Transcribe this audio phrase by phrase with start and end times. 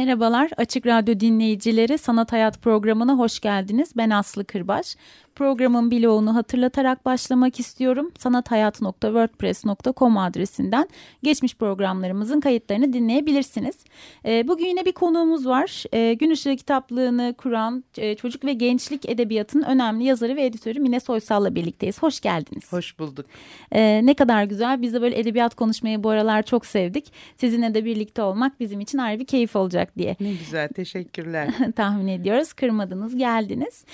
[0.00, 3.92] Merhabalar Açık Radyo dinleyicileri Sanat Hayat programına hoş geldiniz.
[3.96, 4.96] Ben Aslı Kırbaş.
[5.40, 8.12] Programın bloğunu hatırlatarak başlamak istiyorum.
[8.18, 10.88] sanathayat.wordpress.com adresinden
[11.22, 13.76] geçmiş programlarımızın kayıtlarını dinleyebilirsiniz.
[14.24, 15.84] E, bugün yine bir konuğumuz var.
[15.92, 21.00] E, Gün Işığı kitaplığını kuran e, çocuk ve gençlik edebiyatının önemli yazarı ve editörü Mine
[21.00, 22.02] Soysal'la birlikteyiz.
[22.02, 22.72] Hoş geldiniz.
[22.72, 23.26] Hoş bulduk.
[23.72, 24.82] E, ne kadar güzel.
[24.82, 27.12] Biz de böyle edebiyat konuşmayı bu aralar çok sevdik.
[27.36, 30.16] Sizinle de birlikte olmak bizim için ayrı bir keyif olacak diye.
[30.20, 31.48] Ne güzel teşekkürler.
[31.76, 32.52] Tahmin ediyoruz.
[32.52, 33.84] Kırmadınız geldiniz.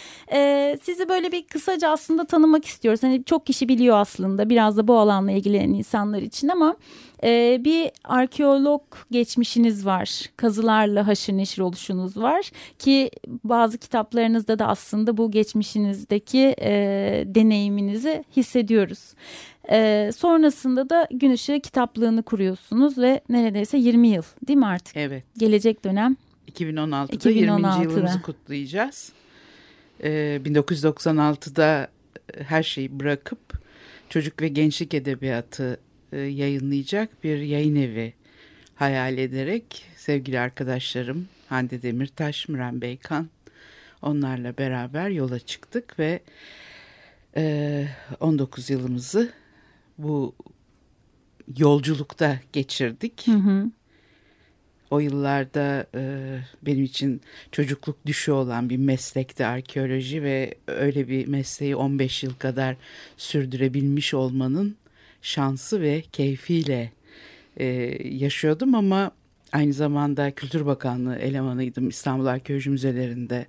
[0.82, 3.02] Sizi böyle bir bir kısaca aslında tanımak istiyoruz.
[3.02, 6.76] Hani çok kişi biliyor aslında biraz da bu alanla ilgilenen insanlar için ama
[7.24, 10.20] e, bir arkeolog geçmişiniz var.
[10.36, 13.10] Kazılarla haşır neşir oluşunuz var ki
[13.44, 16.70] bazı kitaplarınızda da aslında bu geçmişinizdeki e,
[17.26, 19.14] deneyiminizi hissediyoruz.
[19.70, 24.96] E, sonrasında da Gün Işığı kitaplığını kuruyorsunuz ve neredeyse 20 yıl değil mi artık?
[24.96, 25.24] Evet.
[25.38, 26.16] Gelecek dönem.
[26.52, 27.82] 2016'da, 2016'da.
[27.82, 27.92] 20.
[27.92, 29.12] yılımızı kutlayacağız.
[30.00, 31.88] 1996'da
[32.34, 33.38] ee, her şeyi bırakıp
[34.08, 35.80] çocuk ve gençlik edebiyatı
[36.12, 38.14] e, yayınlayacak bir yayın evi
[38.74, 43.28] hayal ederek sevgili arkadaşlarım Hande Demirtaş, Müren Beykan
[44.02, 46.20] onlarla beraber yola çıktık ve
[48.20, 49.32] 19 e, yılımızı
[49.98, 50.34] bu
[51.56, 53.26] yolculukta geçirdik.
[53.26, 53.70] Hı hı.
[54.90, 56.18] O yıllarda e,
[56.62, 57.20] benim için
[57.52, 62.76] çocukluk düşü olan bir meslekti arkeoloji ve öyle bir mesleği 15 yıl kadar
[63.16, 64.76] sürdürebilmiş olmanın
[65.22, 66.92] şansı ve keyfiyle
[67.56, 67.66] e,
[68.08, 69.10] yaşıyordum ama
[69.52, 71.88] aynı zamanda Kültür Bakanlığı elemanıydım.
[71.88, 73.46] İstanbul Arkeoloji Müzelerinde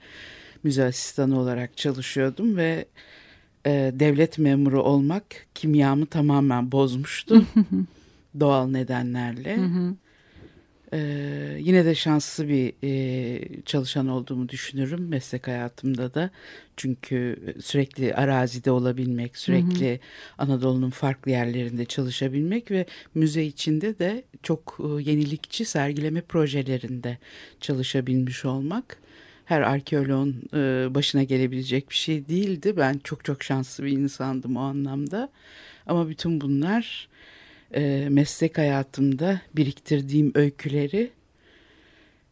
[0.63, 2.85] müze asistanı olarak çalışıyordum ve
[3.66, 5.23] e, devlet memuru olmak
[5.56, 7.45] kimyamı tamamen bozmuştu
[8.39, 9.57] doğal nedenlerle.
[9.57, 9.95] Hı hı.
[10.94, 16.30] Ee, yine de şanslı bir e, çalışan olduğumu düşünürüm meslek hayatımda da.
[16.78, 20.00] Çünkü sürekli arazide olabilmek, sürekli
[20.38, 27.18] Anadolu'nun farklı yerlerinde çalışabilmek ve müze içinde de çok e, yenilikçi sergileme projelerinde
[27.62, 28.98] çalışabilmiş olmak
[29.46, 32.78] her arkeoloğun e, başına gelebilecek bir şey değildi.
[32.78, 35.30] Ben çok çok şanslı bir insandım o anlamda.
[35.86, 37.08] Ama bütün bunlar
[37.75, 41.11] e, meslek hayatımda biriktirdiğim öyküleri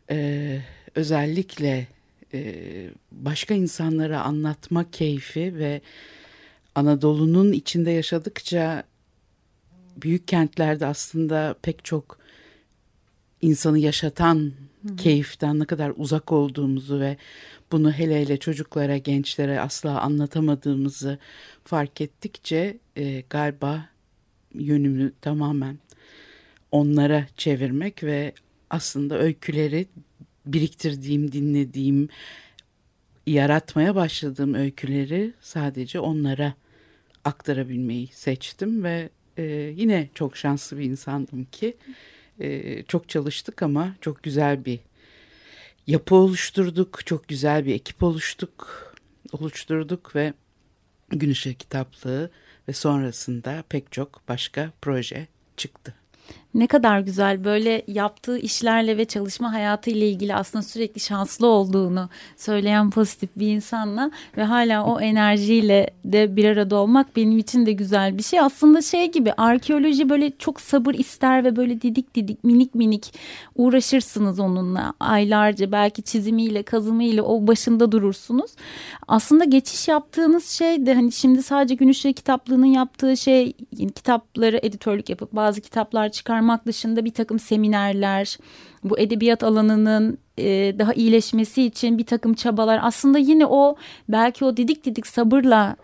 [0.10, 0.60] e,
[0.96, 1.88] özellikle
[2.34, 2.54] e,
[3.12, 5.82] başka insanlara anlatma keyfi ve
[6.76, 8.84] Anadolu'nun içinde yaşadıkça
[10.02, 12.20] büyük kentlerde aslında pek çok
[13.42, 14.54] insanı yaşatan
[14.88, 14.96] Hı.
[14.96, 17.18] keyiften ne kadar uzak olduğumuzu ve
[17.72, 21.18] bunu hele hele çocuklara, gençlere asla anlatamadığımızı
[21.64, 23.95] fark ettikçe e, galiba
[24.60, 25.78] yönümü tamamen
[26.72, 28.34] onlara çevirmek ve
[28.70, 29.86] aslında öyküleri
[30.46, 32.10] biriktirdiğim, dinlediğim,
[33.28, 36.54] yaratmaya başladığım öyküleri sadece onlara
[37.24, 39.44] aktarabilmeyi seçtim ve e,
[39.76, 41.78] yine çok şanslı bir insandım ki
[42.40, 44.80] e, çok çalıştık ama çok güzel bir
[45.88, 48.94] yapı oluşturduk, çok güzel bir ekip oluştuk,
[49.32, 50.34] oluşturduk ve
[51.10, 52.32] Gün Işığı Kitaplığı
[52.68, 55.28] ve sonrasında pek çok başka proje
[55.58, 55.94] çıktı.
[56.56, 62.10] Ne kadar güzel böyle yaptığı işlerle ve çalışma hayatı ile ilgili aslında sürekli şanslı olduğunu
[62.38, 67.72] söyleyen pozitif bir insanla ve hala o enerjiyle de bir arada olmak benim için de
[67.72, 68.40] güzel bir şey.
[68.40, 73.14] Aslında şey gibi arkeoloji böyle çok sabır ister ve böyle didik didik minik minik
[73.56, 78.52] uğraşırsınız onunla aylarca belki çizimiyle kazımıyla o başında durursunuz.
[79.08, 83.54] Aslında geçiş yaptığınız şey de hani şimdi sadece Gün Işığı kitaplığının yaptığı şey
[83.96, 88.38] kitapları editörlük yapıp bazı kitaplar çıkarmak dışında bir takım seminerler,
[88.84, 93.76] bu edebiyat alanının e, daha iyileşmesi için bir takım çabalar aslında yine o
[94.10, 95.76] belki o didik didik sabırla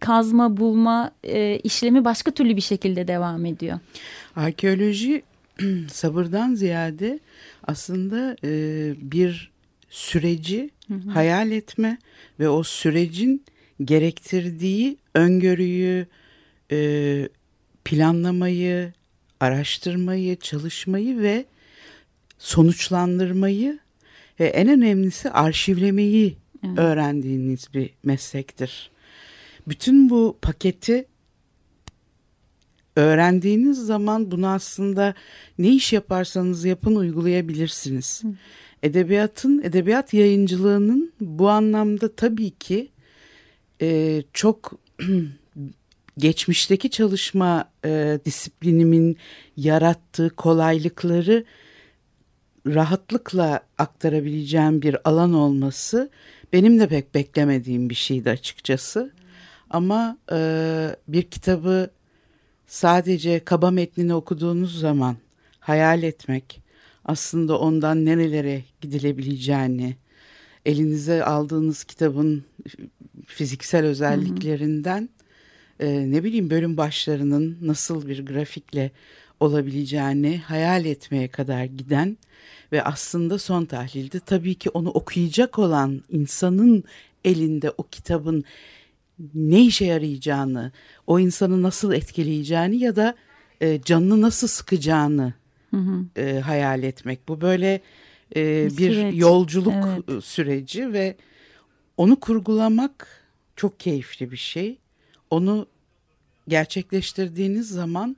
[0.00, 3.78] kazma bulma e, işlemi başka türlü bir şekilde devam ediyor.
[4.36, 5.22] Arkeoloji
[5.92, 7.20] sabırdan ziyade
[7.64, 8.50] aslında e,
[9.00, 9.50] bir
[9.90, 11.10] süreci hı hı.
[11.10, 11.98] hayal etme
[12.40, 13.44] ve o sürecin
[13.84, 16.06] gerektirdiği öngörüyü,
[16.72, 17.28] e,
[17.84, 18.92] planlamayı,
[19.40, 21.44] araştırmayı, çalışmayı ve
[22.38, 23.78] sonuçlandırmayı
[24.40, 26.36] ve en önemlisi arşivlemeyi
[26.66, 26.78] evet.
[26.78, 28.90] öğrendiğiniz bir meslektir.
[29.68, 31.06] Bütün bu paketi
[32.96, 35.14] öğrendiğiniz zaman bunu aslında
[35.58, 38.24] ne iş yaparsanız yapın uygulayabilirsiniz.
[38.24, 38.28] Hı.
[38.82, 42.88] Edebiyatın, edebiyat yayıncılığının bu anlamda tabii ki
[43.82, 44.72] e, çok
[46.18, 49.16] geçmişteki çalışma e, disiplinimin
[49.56, 51.44] yarattığı kolaylıkları
[52.66, 56.10] rahatlıkla aktarabileceğim bir alan olması
[56.52, 59.12] benim de pek beklemediğim bir şeydi açıkçası.
[59.70, 61.90] Ama e, bir kitabı
[62.66, 65.16] sadece kaba metnini okuduğunuz zaman
[65.60, 66.62] hayal etmek,
[67.04, 69.96] aslında ondan nerelere gidilebileceğini,
[70.66, 72.44] elinize aldığınız kitabın
[73.26, 75.08] fiziksel özelliklerinden
[75.80, 78.90] e, ne bileyim bölüm başlarının nasıl bir grafikle
[79.40, 82.16] olabileceğini hayal etmeye kadar giden
[82.72, 86.84] ve aslında son tahlilde tabii ki onu okuyacak olan insanın
[87.24, 88.44] elinde o kitabın
[89.34, 90.72] ne işe yarayacağını,
[91.06, 93.14] o insanı nasıl etkileyeceğini ya da
[93.60, 95.32] e, canını nasıl sıkacağını
[95.70, 96.04] hı hı.
[96.16, 97.28] E, hayal etmek.
[97.28, 97.80] Bu böyle
[98.36, 99.14] e, bir Süreç.
[99.16, 99.74] yolculuk
[100.08, 100.24] evet.
[100.24, 101.16] süreci ve
[101.96, 103.24] onu kurgulamak
[103.56, 104.78] çok keyifli bir şey.
[105.30, 105.66] Onu
[106.48, 108.16] gerçekleştirdiğiniz zaman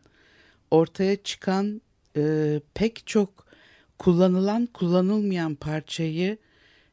[0.71, 1.83] ortaya çıkan
[2.17, 3.47] e, pek çok
[3.99, 6.39] kullanılan kullanılmayan parçayı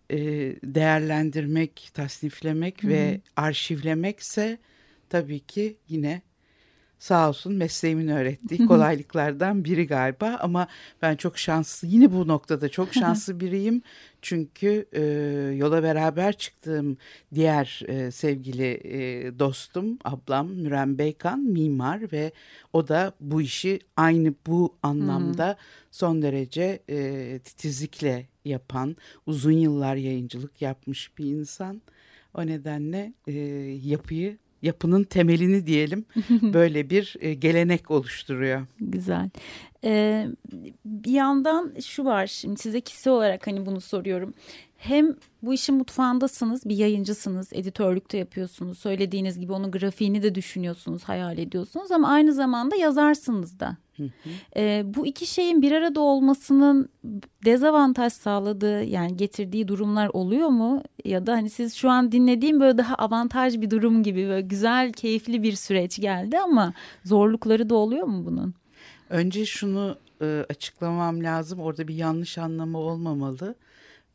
[0.09, 0.17] e,
[0.63, 2.91] değerlendirmek, tasniflemek Hı-hı.
[2.91, 4.57] ve arşivlemekse
[5.09, 6.21] tabii ki yine
[6.99, 10.67] sağ olsun mesleğimin öğrettiği kolaylıklardan biri galiba ama
[11.01, 13.81] ben çok şanslı yine bu noktada çok şanslı biriyim.
[14.21, 15.01] Çünkü e,
[15.55, 16.97] yola beraber çıktığım
[17.33, 22.31] diğer e, sevgili e, dostum ablam Müren Beykan mimar ve
[22.73, 25.57] o da bu işi aynı bu anlamda
[25.91, 28.95] son derece e, titizlikle yapan
[29.25, 31.81] uzun yıllar yayıncılık yapmış bir insan.
[32.33, 33.33] O nedenle e,
[33.83, 36.05] yapıyı yapının temelini diyelim
[36.41, 38.67] böyle bir e, gelenek oluşturuyor.
[38.79, 39.29] Güzel.
[39.83, 40.27] Ee,
[40.85, 44.33] bir yandan şu var şimdi size kişi olarak hani bunu soruyorum.
[44.77, 48.79] Hem bu işin mutfağındasınız, bir yayıncısınız, editörlükte yapıyorsunuz.
[48.79, 53.77] Söylediğiniz gibi onun grafiğini de düşünüyorsunuz, hayal ediyorsunuz ama aynı zamanda yazarsınız da.
[54.55, 56.89] Ee, bu iki şeyin bir arada olmasının
[57.45, 60.83] dezavantaj sağladığı yani getirdiği durumlar oluyor mu?
[61.05, 64.93] Ya da hani siz şu an dinlediğim böyle daha avantaj bir durum gibi böyle güzel,
[64.93, 68.53] keyifli bir süreç geldi ama zorlukları da oluyor mu bunun?
[69.09, 71.59] Önce şunu e, açıklamam lazım.
[71.59, 73.55] Orada bir yanlış anlamı olmamalı.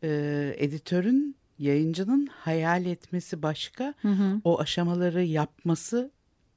[0.03, 3.95] E, editörün, yayıncının hayal etmesi başka.
[4.03, 4.41] Hı hı.
[4.45, 6.11] O aşamaları yapması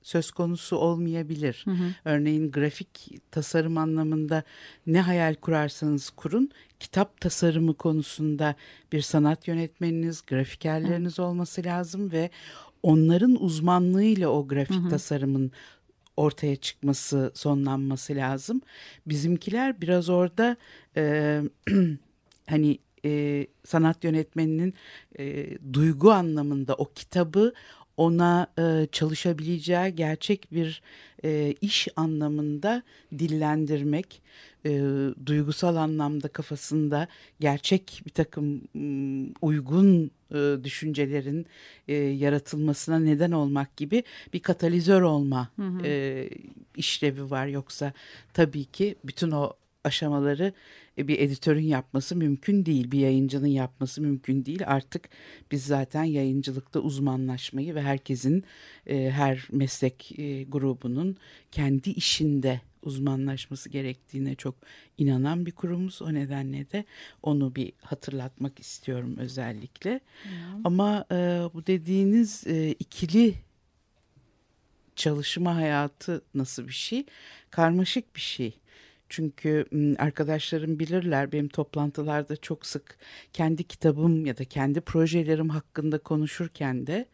[0.06, 1.62] söz konusu olmayabilir.
[1.66, 1.94] Hı hı.
[2.06, 4.44] Örneğin grafik tasarım anlamında
[4.88, 6.50] ne hayal kurarsanız kurun,
[6.80, 8.56] kitap tasarımı konusunda
[8.92, 11.24] bir sanat yönetmeniniz, grafikerleriniz hı.
[11.24, 12.30] olması lazım ve
[12.84, 14.90] onların uzmanlığıyla o grafik hı hı.
[14.90, 15.52] tasarımın
[16.18, 18.62] ortaya çıkması, sonlanması lazım.
[19.06, 20.58] Bizimkiler biraz orada
[20.98, 21.42] e,
[22.48, 24.74] hani e, sanat yönetmeninin
[25.20, 27.54] e, duygu anlamında o kitabı
[27.98, 30.82] ona e, çalışabileceği gerçek bir
[31.24, 32.84] e, iş anlamında
[33.20, 34.22] dillendirmek,
[34.66, 34.82] e,
[35.26, 37.08] duygusal anlamda kafasında
[37.40, 38.62] gerçek bir takım
[39.42, 41.46] uygun e, düşüncelerin
[41.88, 45.86] e, yaratılmasına neden olmak gibi bir katalizör olma hı hı.
[45.86, 46.30] E,
[46.76, 47.48] işlevi var.
[47.48, 47.94] Yoksa
[48.34, 50.54] tabii ki bütün o aşamaları
[50.98, 52.92] bir editörün yapması mümkün değil.
[52.92, 54.64] Bir yayıncının yapması mümkün değil.
[54.66, 55.10] Artık
[55.52, 58.44] biz zaten yayıncılıkta uzmanlaşmayı ve herkesin
[58.88, 61.18] e, her meslek e, grubunun
[61.52, 64.56] kendi işinde uzmanlaşması gerektiğine çok
[64.98, 66.02] inanan bir kurumuz.
[66.02, 66.86] O nedenle de
[67.24, 70.00] onu bir hatırlatmak istiyorum özellikle.
[70.24, 70.32] Hmm.
[70.64, 71.16] Ama e,
[71.54, 73.36] bu dediğiniz e, ikili
[74.96, 77.06] çalışma hayatı nasıl bir şey?
[77.50, 78.60] Karmaşık bir şey.
[79.10, 79.66] Çünkü
[80.00, 82.98] arkadaşlarım bilirler benim toplantılarda çok sık
[83.34, 87.06] kendi kitabım ya da kendi projelerim hakkında konuşurken de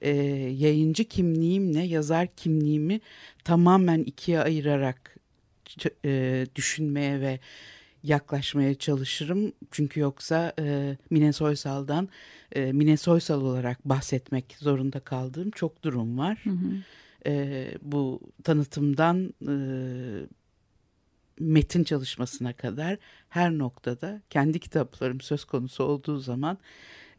[0.00, 0.10] e,
[0.58, 3.00] yayıncı kimliğimle yazar kimliğimi
[3.44, 5.16] tamamen ikiye ayırarak
[6.04, 7.40] e, düşünmeye ve
[8.02, 9.52] yaklaşmaya çalışırım.
[9.70, 12.08] Çünkü yoksa e, Mine Soysal'dan
[12.52, 16.38] e, Mine Soysal olarak bahsetmek zorunda kaldığım çok durum var.
[16.44, 16.72] Hı hı.
[17.26, 19.54] E, bu tanıtımdan e,
[21.40, 26.58] metin çalışmasına kadar her noktada kendi kitaplarım söz konusu olduğu zaman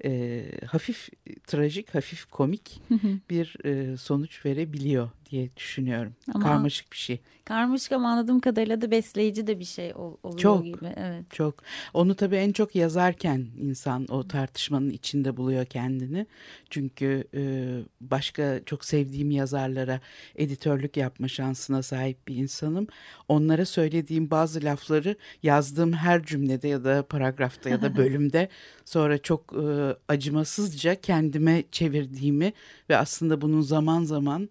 [0.05, 1.09] e, hafif
[1.47, 2.81] trajik, hafif komik
[3.29, 6.13] bir e, sonuç verebiliyor diye düşünüyorum.
[6.33, 7.19] Ama- Karmaşık bir şey.
[7.45, 10.65] Karmaşık ama anladığım kadarıyla da besleyici de bir şey ol- oluyor Çok.
[10.65, 10.93] gibi.
[10.95, 11.31] Evet.
[11.31, 11.55] Çok.
[11.93, 16.25] Onu tabii en çok yazarken insan o tartışmanın içinde buluyor kendini.
[16.69, 17.41] Çünkü e,
[18.01, 19.99] başka çok sevdiğim yazarlara
[20.35, 22.87] editörlük yapma şansına sahip bir insanım.
[23.27, 28.49] Onlara söylediğim bazı lafları yazdığım her cümlede ya da paragrafta ya da bölümde
[28.85, 32.53] sonra çok e, acımasızca kendime çevirdiğimi
[32.89, 34.49] ve aslında bunun zaman zaman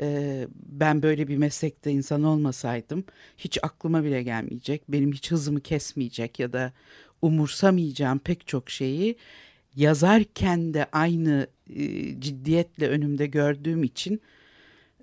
[0.00, 3.04] e, ben böyle bir meslekte insan olmasaydım
[3.38, 6.72] hiç aklıma bile gelmeyecek, benim hiç hızımı kesmeyecek ya da
[7.22, 9.16] umursamayacağım pek çok şeyi
[9.76, 11.84] yazarken de aynı e,
[12.20, 14.20] ciddiyetle önümde gördüğüm için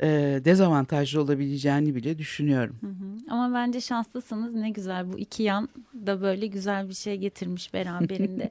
[0.01, 2.75] e, dezavantajlı olabileceğini bile düşünüyorum.
[2.82, 3.34] Hı hı.
[3.34, 8.50] Ama bence şanslısınız ne güzel bu iki yan da böyle güzel bir şey getirmiş beraberinde.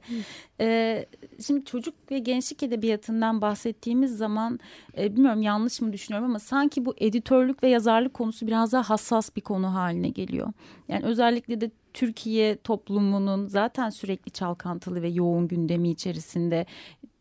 [0.59, 1.05] Ee,
[1.45, 4.59] şimdi çocuk ve gençlik edebiyatından bahsettiğimiz zaman
[4.97, 9.35] e, bilmiyorum yanlış mı düşünüyorum ama sanki bu editörlük ve yazarlık konusu biraz daha hassas
[9.35, 10.53] bir konu haline geliyor.
[10.87, 16.65] Yani özellikle de Türkiye toplumunun zaten sürekli çalkantılı ve yoğun gündemi içerisinde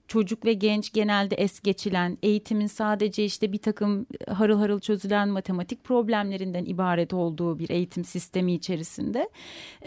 [0.08, 5.84] çocuk ve genç genelde es geçilen eğitimin sadece işte bir takım harıl harıl çözülen matematik
[5.84, 9.28] problemlerinden ibaret olduğu bir eğitim sistemi içerisinde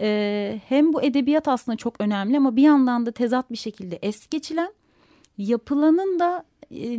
[0.00, 4.26] e, hem bu edebiyat aslında çok önemli ama bir yandan da tezat bir şekilde es
[4.26, 4.72] geçilen
[5.38, 6.98] yapılanın da e,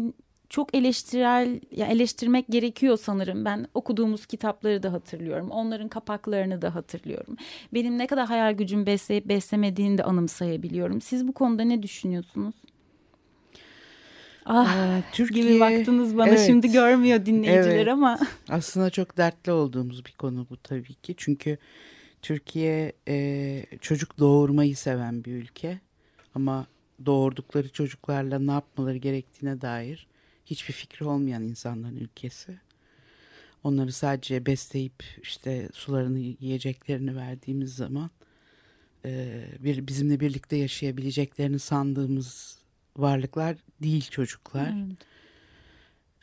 [0.51, 3.45] çok eleştirel ya eleştirmek gerekiyor sanırım.
[3.45, 5.51] Ben okuduğumuz kitapları da hatırlıyorum.
[5.51, 7.35] Onların kapaklarını da hatırlıyorum.
[7.73, 11.01] Benim ne kadar hayal gücüm besleyip beslemediğini de anımsayabiliyorum.
[11.01, 12.55] Siz bu konuda ne düşünüyorsunuz?
[14.45, 16.43] Ah Ee, Türkiye gibi baktınız bana evet.
[16.47, 17.87] şimdi görmüyor dinleyiciler Evet.
[17.87, 18.19] ama
[18.49, 21.13] Aslında çok dertli olduğumuz bir konu bu tabii ki.
[21.17, 21.57] Çünkü
[22.21, 25.79] Türkiye e, çocuk doğurmayı seven bir ülke.
[26.35, 26.67] Ama
[27.05, 30.07] doğurdukları çocuklarla ne yapmaları gerektiğine dair
[30.45, 32.59] hiçbir fikri olmayan insanların ülkesi.
[33.63, 38.09] Onları sadece besleyip işte sularını yiyeceklerini verdiğimiz zaman
[39.05, 42.60] e, bir bizimle birlikte yaşayabileceklerini sandığımız
[42.97, 44.73] varlıklar değil çocuklar.
[44.77, 44.97] Evet.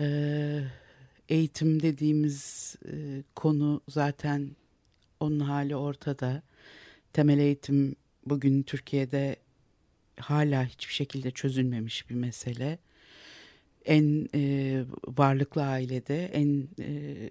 [0.00, 0.64] Ee,
[1.28, 4.50] eğitim dediğimiz e, konu zaten
[5.20, 6.42] onun hali ortada.
[7.12, 7.96] Temel eğitim
[8.26, 9.36] bugün Türkiye'de
[10.20, 12.78] hala hiçbir şekilde çözülmemiş bir mesele.
[13.84, 17.28] En e, varlıklı ailede, en e,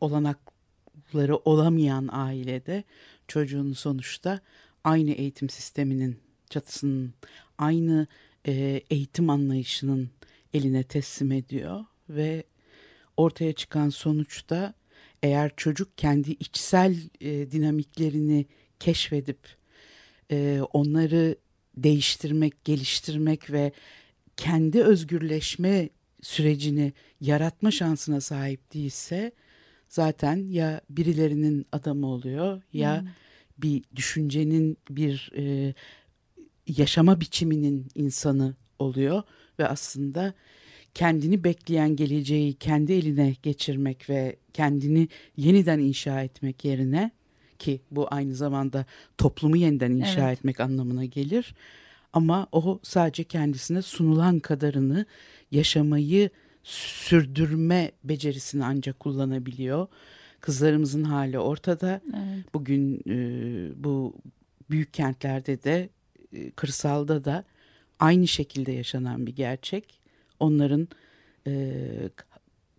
[0.00, 2.84] olanakları olamayan ailede
[3.28, 4.40] çocuğun sonuçta
[4.84, 6.18] aynı eğitim sisteminin
[6.50, 7.14] çatısının,
[7.60, 8.06] aynı
[8.46, 10.10] e, eğitim anlayışının
[10.54, 12.44] eline teslim ediyor ve
[13.16, 14.74] ortaya çıkan sonuçta
[15.22, 18.46] eğer çocuk kendi içsel e, dinamiklerini
[18.80, 19.38] keşfedip
[20.30, 21.36] e, onları
[21.76, 23.72] değiştirmek, geliştirmek ve
[24.36, 25.88] kendi özgürleşme
[26.22, 29.32] sürecini yaratma şansına sahip değilse
[29.88, 33.04] zaten ya birilerinin adamı oluyor ya
[33.58, 35.74] bir düşüncenin bir e,
[36.76, 39.22] yaşama biçiminin insanı oluyor
[39.58, 40.34] ve aslında
[40.94, 47.10] kendini bekleyen geleceği kendi eline geçirmek ve kendini yeniden inşa etmek yerine
[47.58, 48.84] ki bu aynı zamanda
[49.18, 50.38] toplumu yeniden inşa Evet.
[50.38, 51.54] etmek anlamına gelir.
[52.12, 55.06] Ama o sadece kendisine sunulan kadarını
[55.50, 56.30] yaşamayı
[56.62, 59.86] sürdürme becerisini ancak kullanabiliyor.
[60.40, 62.00] Kızlarımızın hali ortada.
[62.08, 62.54] Evet.
[62.54, 63.14] Bugün e,
[63.84, 64.14] bu
[64.70, 65.88] büyük kentlerde de
[66.56, 67.44] kırsalda da
[68.00, 70.00] aynı şekilde yaşanan bir gerçek.
[70.40, 70.88] Onların
[71.46, 71.82] e,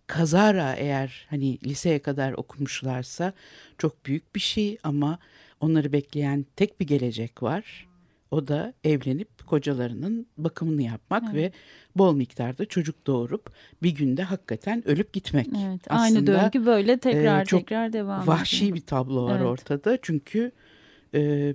[0.06, 3.32] kazara eğer hani liseye kadar okumuşlarsa
[3.78, 5.18] çok büyük bir şey ama
[5.60, 7.88] onları bekleyen tek bir gelecek var.
[8.30, 11.34] O da evlenip kocalarının bakımını yapmak Evet.
[11.34, 11.52] ve
[11.96, 15.46] bol miktarda çocuk doğurup bir günde hakikaten ölüp gitmek.
[15.46, 18.76] Evet, aynı Aslında, döngü böyle tekrar e, çok tekrar devam Vahşi ediyor.
[18.76, 19.46] bir tablo var Evet.
[19.46, 20.52] ortada çünkü
[21.14, 21.54] e,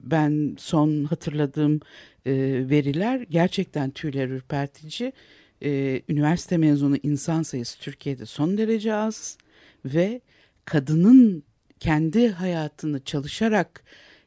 [0.00, 1.80] ben son hatırladığım
[2.26, 2.32] e,
[2.70, 5.12] veriler gerçekten tüyler ürpertici.
[5.62, 9.38] E, üniversite mezunu insan sayısı Türkiye'de son derece az
[9.84, 10.20] ve
[10.64, 11.42] kadının
[11.80, 13.84] kendi hayatını çalışarak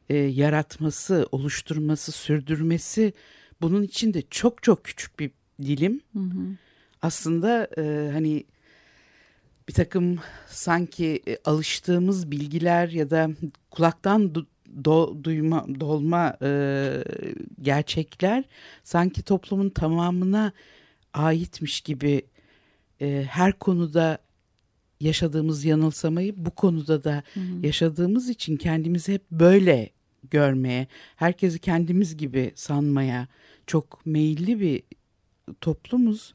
[0.08, 3.12] e, yaratması, oluşturması, sürdürmesi
[3.60, 5.30] bunun için de çok çok küçük bir
[5.62, 6.00] dilim.
[6.12, 6.56] Hı hı.
[7.02, 8.44] Aslında e, hani
[9.68, 13.30] bir takım sanki e, alıştığımız bilgiler ya da
[13.70, 14.34] kulaktan
[14.84, 17.04] do- duyma dolma e,
[17.62, 18.44] gerçekler
[18.84, 20.52] sanki toplumun tamamına
[21.14, 22.22] aitmiş gibi
[23.00, 24.18] e, her konuda
[25.00, 27.22] yaşadığımız yanılsamayı bu konuda da
[27.62, 29.90] yaşadığımız için kendimizi hep böyle
[30.30, 30.86] görmeye,
[31.16, 33.28] herkesi kendimiz gibi sanmaya
[33.66, 34.82] çok meyilli bir
[35.60, 36.34] toplumuz.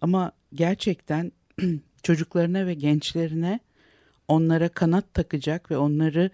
[0.00, 1.32] Ama gerçekten
[2.02, 3.60] çocuklarına ve gençlerine
[4.28, 6.30] onlara kanat takacak ve onları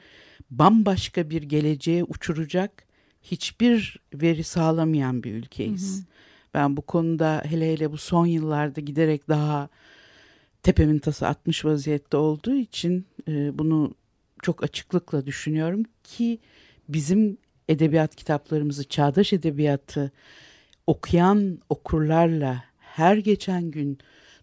[0.51, 2.87] bambaşka bir geleceğe uçuracak
[3.23, 5.97] hiçbir veri sağlamayan bir ülkeyiz.
[5.97, 6.07] Hı hı.
[6.55, 9.69] Ben bu konuda hele hele bu son yıllarda giderek daha
[10.63, 13.95] tepemin tası atmış vaziyette olduğu için e, bunu
[14.43, 16.39] çok açıklıkla düşünüyorum ki
[16.89, 17.39] bizim
[17.69, 20.13] edebiyat kitaplarımızı, çağdaş edebiyatı
[20.87, 23.99] okuyan okurlarla her geçen gün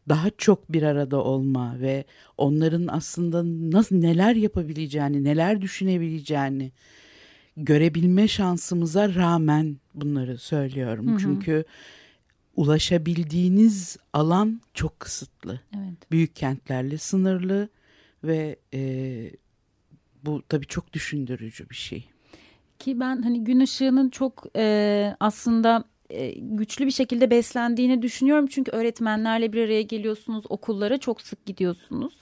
[0.10, 2.06] daha çok bir arada olma ve
[2.38, 3.44] onların aslında
[3.78, 6.72] nasıl neler yapabileceğini, neler düşünebileceğini
[7.58, 11.08] görebilme şansımıza rağmen bunları söylüyorum.
[11.08, 11.20] Hı hı.
[11.20, 11.64] Çünkü
[12.56, 15.60] ulaşabildiğiniz alan çok kısıtlı.
[15.76, 16.12] Evet.
[16.12, 17.70] Büyük kentlerle sınırlı
[18.24, 18.82] ve e,
[20.24, 22.10] bu tabii çok düşündürücü bir şey.
[22.80, 25.84] Ki ben hani gün ışığının çok e, aslında
[26.14, 28.48] e, güçlü bir şekilde beslendiğini düşünüyorum.
[28.48, 32.14] Çünkü öğretmenlerle bir araya geliyorsunuz, okullara çok sık gidiyorsunuz.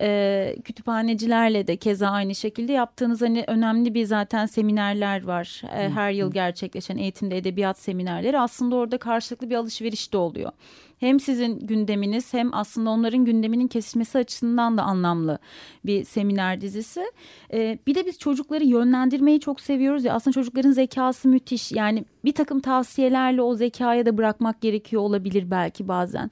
[0.00, 5.62] E, kütüphanecilerle de keza aynı şekilde yaptığınız hani önemli bir zaten seminerler var.
[5.76, 10.52] E, her yıl gerçekleşen eğitimde edebiyat seminerleri aslında orada karşılıklı bir alışveriş de oluyor
[10.98, 15.38] hem sizin gündeminiz hem aslında onların gündeminin kesilmesi açısından da anlamlı
[15.86, 17.04] bir seminer dizisi.
[17.52, 22.32] Ee, bir de biz çocukları yönlendirmeyi çok seviyoruz ya aslında çocukların zekası müthiş yani bir
[22.32, 26.30] takım tavsiyelerle o zekaya da bırakmak gerekiyor olabilir belki bazen.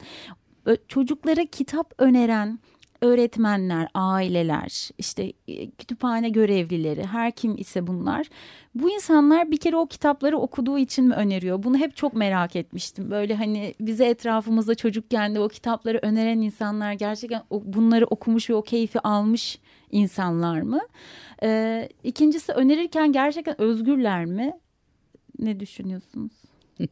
[0.87, 2.59] Çocuklara kitap öneren
[3.05, 8.27] öğretmenler, aileler, işte e, kütüphane görevlileri, her kim ise bunlar.
[8.75, 11.63] Bu insanlar bir kere o kitapları okuduğu için mi öneriyor?
[11.63, 13.11] Bunu hep çok merak etmiştim.
[13.11, 18.61] Böyle hani bize etrafımızda çocukken de o kitapları öneren insanlar gerçekten bunları okumuş ve o
[18.61, 19.59] keyfi almış
[19.91, 20.81] insanlar mı?
[21.43, 24.53] Ee, ikincisi önerirken gerçekten özgürler mi?
[25.39, 26.31] Ne düşünüyorsunuz?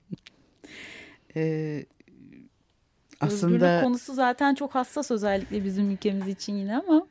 [1.35, 1.85] ee,
[3.23, 7.07] aslında Özgürlük konusu zaten çok hassas özellikle bizim ülkemiz için yine ama.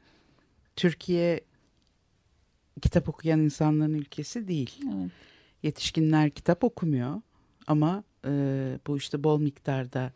[0.77, 1.41] Türkiye
[2.83, 4.81] kitap okuyan insanların ülkesi değil.
[4.85, 5.11] Evet.
[5.63, 7.21] Yetişkinler kitap okumuyor
[7.67, 8.31] ama e,
[8.87, 10.13] bu işte bol miktarda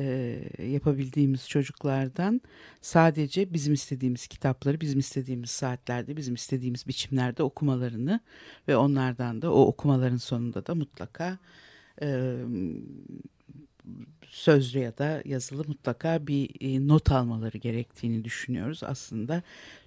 [0.00, 2.40] e, yapabildiğimiz çocuklardan
[2.80, 8.20] sadece bizim istediğimiz kitapları bizim istediğimiz saatlerde bizim istediğimiz biçimlerde okumalarını
[8.68, 11.38] ve onlardan da o okumaların sonunda da mutlaka
[12.02, 12.36] e,
[14.26, 19.42] sözlü ya da yazılı mutlaka bir e, not almaları gerektiğini düşünüyoruz aslında.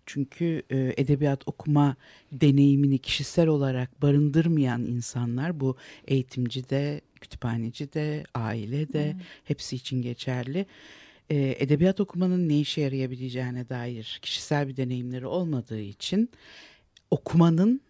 [0.05, 1.95] Çünkü e, edebiyat okuma
[2.31, 9.19] deneyimini kişisel olarak barındırmayan insanlar bu eğitimci de, kütüphaneci de, aile de hmm.
[9.43, 10.65] hepsi için geçerli.
[11.29, 16.29] E, edebiyat okumanın ne işe yarayabileceğine dair kişisel bir deneyimleri olmadığı için
[17.11, 17.81] okumanın,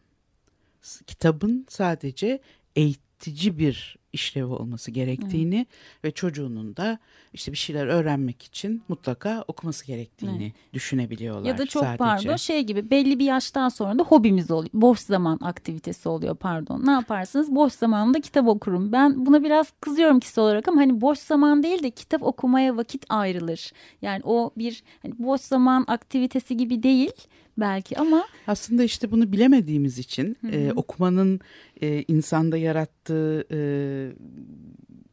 [1.08, 2.40] kitabın sadece
[2.76, 6.04] eğitici bir işlevi olması gerektiğini evet.
[6.04, 7.00] ve çocuğunun da
[7.34, 10.74] işte bir şeyler öğrenmek için mutlaka okuması gerektiğini evet.
[10.74, 11.50] düşünebiliyorlar.
[11.50, 11.98] Ya da çok sadece.
[11.98, 14.70] pardon şey gibi belli bir yaştan sonra da hobimiz oluyor.
[14.74, 16.86] Boş zaman aktivitesi oluyor pardon.
[16.86, 17.56] Ne yaparsınız?
[17.56, 18.92] Boş zamanında kitap okurum.
[18.92, 23.06] Ben buna biraz kızıyorum kişisel olarak ama hani boş zaman değil de kitap okumaya vakit
[23.10, 23.72] ayrılır.
[24.02, 27.12] Yani o bir hani boş zaman aktivitesi gibi değil
[27.60, 31.40] belki ama aslında işte bunu bilemediğimiz için e, okumanın
[31.82, 33.60] e, insanda yarattığı e,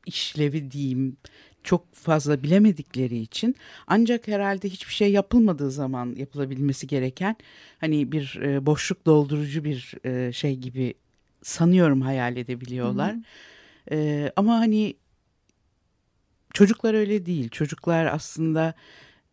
[0.07, 1.17] işlevi diyeyim
[1.67, 3.57] çok fazla bilemedikleri için
[3.87, 7.37] ancak herhalde hiçbir şey yapılmadığı zaman yapılabilmesi gereken
[7.79, 10.95] hani bir e, boşluk doldurucu bir e, şey gibi
[11.43, 13.13] sanıyorum hayal edebiliyorlar.
[13.13, 13.95] Hı hı.
[13.95, 14.95] E, ama hani
[16.55, 17.49] çocuklar öyle değil.
[17.49, 18.75] Çocuklar aslında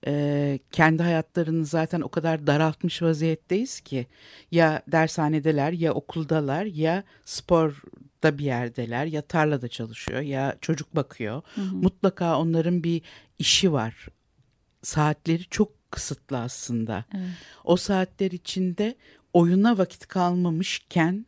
[0.07, 4.07] e, kendi hayatlarını zaten o kadar daraltmış vaziyetteyiz ki
[4.51, 11.41] ya dershanedeler ya okuldalar ya sporda bir yerdeler ya tarlada çalışıyor ya çocuk bakıyor.
[11.55, 11.75] Hı hı.
[11.75, 13.01] Mutlaka onların bir
[13.39, 14.07] işi var.
[14.81, 17.05] Saatleri çok kısıtlı aslında.
[17.13, 17.29] Evet.
[17.63, 18.95] O saatler içinde
[19.33, 21.25] oyuna vakit kalmamışken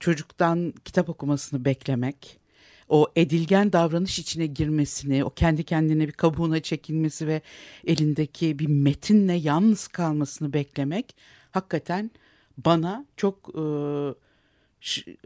[0.00, 2.41] çocuktan kitap okumasını beklemek
[2.88, 7.42] o edilgen davranış içine girmesini, o kendi kendine bir kabuğuna çekilmesi ve
[7.86, 11.16] elindeki bir metinle yalnız kalmasını beklemek
[11.50, 12.10] hakikaten
[12.58, 13.64] bana çok e,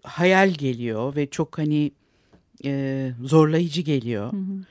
[0.03, 1.93] hayal geliyor ve çok hani
[2.65, 4.33] e, zorlayıcı geliyor.
[4.33, 4.65] Hı hı.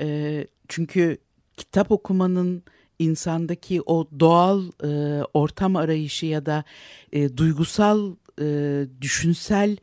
[0.00, 1.18] E, çünkü
[1.56, 2.62] kitap okumanın
[2.98, 6.64] insandaki o doğal e, ortam arayışı ya da
[7.12, 9.76] e, duygusal, e, düşünsel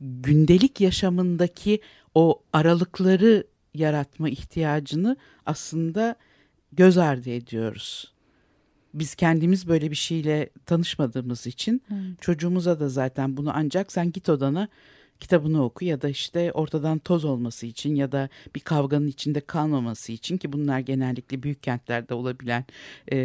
[0.00, 1.80] gündelik yaşamındaki
[2.14, 5.16] o aralıkları yaratma ihtiyacını
[5.46, 6.16] aslında
[6.72, 8.12] göz ardı ediyoruz.
[8.94, 12.14] Biz kendimiz böyle bir şeyle tanışmadığımız için hmm.
[12.20, 14.68] çocuğumuza da zaten bunu ancak sen git odana
[15.22, 20.12] kitabını oku ya da işte ortadan toz olması için ya da bir kavganın içinde kalmaması
[20.12, 22.64] için ki bunlar genellikle büyük kentlerde olabilen
[23.12, 23.16] e,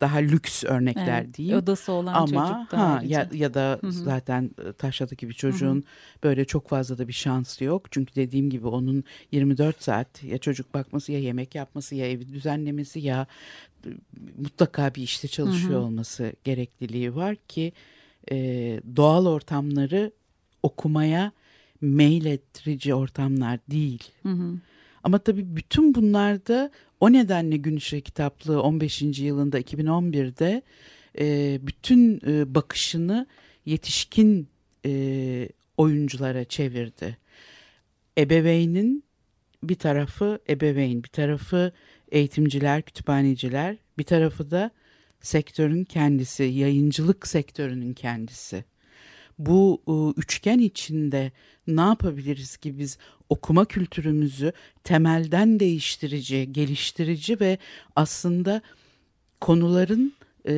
[0.00, 1.52] daha lüks örnekler Evet, değil.
[1.52, 3.92] Odası olan Ama çocuk da ha ya, ya da Hı hı.
[3.92, 5.84] zaten taşradaki bir çocuğun
[6.24, 7.92] böyle çok fazla da bir şansı yok.
[7.92, 13.00] Çünkü dediğim gibi onun 24 saat ya çocuk bakması ya yemek yapması ya evi düzenlemesi
[13.00, 13.26] ya
[14.38, 15.86] mutlaka bir işte çalışıyor Hı hı.
[15.86, 17.72] olması gerekliliği var ki
[18.30, 18.36] e,
[18.96, 20.12] doğal ortamları
[20.66, 21.32] okumaya
[21.80, 24.04] meylettirici ortamlar değil.
[24.22, 24.54] Hı hı.
[25.02, 29.02] Ama tabii bütün bunlarda o nedenle Gün Işığı kitaplığı 15.
[29.18, 30.62] yılında 2011'de
[31.18, 33.26] e, bütün e, bakışını
[33.66, 34.48] yetişkin
[34.86, 37.16] e, oyunculara çevirdi.
[38.18, 39.04] Ebeveynin
[39.62, 41.72] bir tarafı ebeveyn, bir tarafı
[42.12, 44.70] eğitimciler, kütüphaneciler, bir tarafı da
[45.20, 48.64] sektörün kendisi, yayıncılık sektörünün kendisi.
[49.38, 51.32] Bu e, üçgen içinde
[51.66, 54.52] ne yapabiliriz ki biz okuma kültürümüzü
[54.84, 57.58] temelden değiştirici, geliştirici ve
[57.96, 58.62] aslında
[59.40, 60.12] konuların
[60.48, 60.54] e,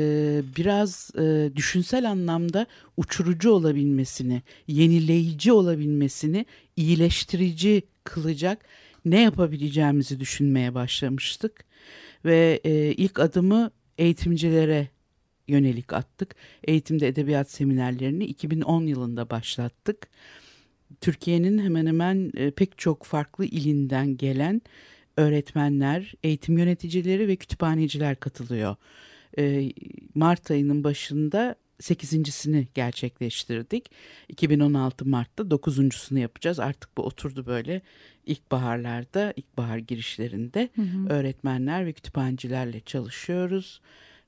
[0.57, 8.65] biraz e, düşünsel anlamda uçurucu olabilmesini, yenileyici olabilmesini, iyileştirici kılacak
[9.05, 11.65] ne yapabileceğimizi düşünmeye başlamıştık.
[12.25, 12.61] Ve
[12.97, 14.89] ilk adımı eğitimcilere
[15.49, 16.37] yönelik attık.
[16.65, 20.09] Eğitimde edebiyat seminerlerini 2010 yılında başlattık.
[21.01, 24.63] Türkiye'nin hemen hemen e, pek çok farklı ilinden gelen
[25.17, 28.77] öğretmenler, eğitim yöneticileri ve kütüphaneciler katılıyor.
[29.39, 29.73] E,
[30.15, 33.91] Mart ayının başında 8.sini gerçekleştirdik.
[34.29, 36.61] 2016 Mart'ta 9.sunu yapacağız.
[36.61, 37.83] Artık bu oturdu böyle
[38.27, 41.09] ilkbaharlarda, ilkbahar girişlerinde Hı hı.
[41.09, 43.81] öğretmenler ve kütüphanecilerle çalışıyoruz.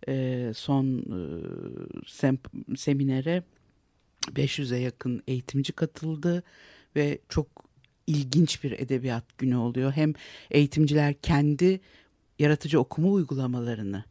[0.09, 1.21] E, son e,
[2.07, 3.43] sem- seminere
[4.29, 6.43] 500'e yakın eğitimci katıldı
[6.97, 7.47] ve çok
[8.07, 9.93] ilginç bir edebiyat günü oluyor.
[9.93, 10.13] Hem
[10.51, 11.81] eğitimciler kendi
[12.39, 14.05] yaratıcı okuma uygulamalarını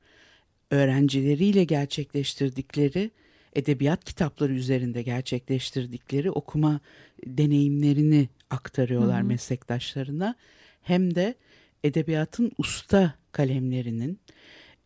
[0.71, 3.12] öğrencileriyle gerçekleştirdikleri
[3.56, 6.80] edebiyat kitapları üzerinde gerçekleştirdikleri okuma
[7.25, 9.28] deneyimlerini aktarıyorlar Hı hı.
[9.28, 10.36] meslektaşlarına.
[10.82, 11.36] Hem de
[11.84, 14.19] edebiyatın usta kalemlerinin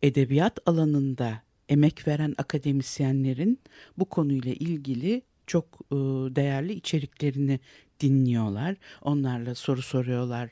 [0.04, 3.60] edebiyat alanında emek veren akademisyenlerin
[3.98, 5.94] bu konuyla ilgili çok e,
[6.36, 7.60] değerli içeriklerini
[8.00, 8.76] dinliyorlar.
[9.02, 10.50] Onlarla soru soruyorlar.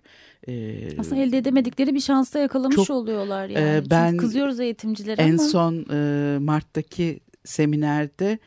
[0.48, 3.68] E, Aslında elde edemedikleri bir şansta yakalamış Çok, oluyorlar yani.
[3.68, 5.42] e, Çünkü ben kızıyoruz eğitimcilere en ama.
[5.48, 8.38] son e, Mart'taki seminerde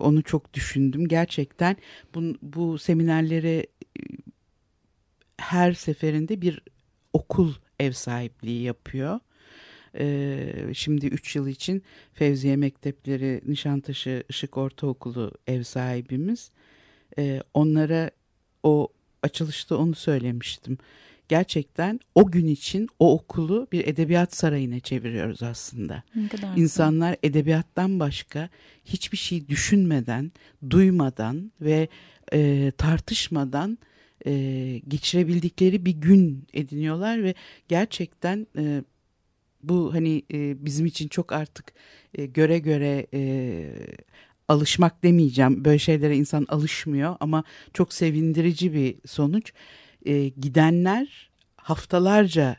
[0.00, 1.08] onu çok düşündüm.
[1.08, 1.76] Gerçekten
[2.14, 3.66] bu, bu seminerlere
[5.36, 6.62] her seferinde bir
[7.12, 9.20] okul ev sahipliği yapıyor.
[9.98, 16.50] E, şimdi 3 yıl için Fevziye Mektepleri Nişantaşı Işık Ortaokulu ev sahibimiz.
[17.18, 18.10] E, onlara
[18.62, 18.88] o
[19.22, 20.78] açılışta onu söylemiştim.
[21.28, 26.02] Gerçekten o gün için o okulu bir edebiyat sarayına çeviriyoruz aslında.
[26.14, 26.62] Ne kadar güzel.
[26.62, 28.48] İnsanlar edebiyattan başka
[28.84, 30.32] hiçbir şey düşünmeden,
[30.70, 31.88] duymadan ve
[32.32, 33.78] e, tartışmadan
[34.26, 37.34] e, geçirebildikleri bir gün ediniyorlar ve
[37.68, 38.82] gerçekten e,
[39.62, 41.72] bu hani e, bizim için çok artık
[42.14, 43.72] e, göre göre e,
[44.48, 45.64] alışmak demeyeceğim.
[45.64, 47.44] Böyle şeylere insan alışmıyor ama
[47.74, 49.52] çok sevindirici bir sonuç.
[50.06, 52.56] E, gidenler haftalarca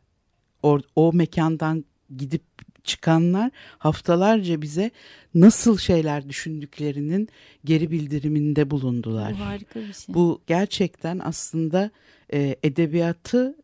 [0.63, 1.85] o, o mekandan
[2.17, 2.43] gidip
[2.83, 4.91] çıkanlar haftalarca bize
[5.35, 7.29] nasıl şeyler düşündüklerinin
[7.65, 9.33] geri bildiriminde bulundular.
[9.33, 10.15] Bu harika bir şey.
[10.15, 11.91] Bu gerçekten aslında
[12.33, 13.55] e, edebiyatı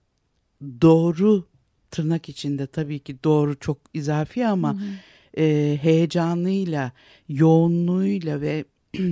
[0.82, 1.48] doğru
[1.92, 5.42] tırnak içinde tabii ki doğru çok izafi ama Hı hı.
[5.42, 6.92] e, heyecanıyla,
[7.30, 8.66] yoğunluğuyla ve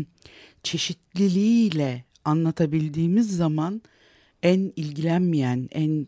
[0.64, 3.82] çeşitliliğiyle anlatabildiğimiz zaman
[4.44, 6.08] en ilgilenmeyen, en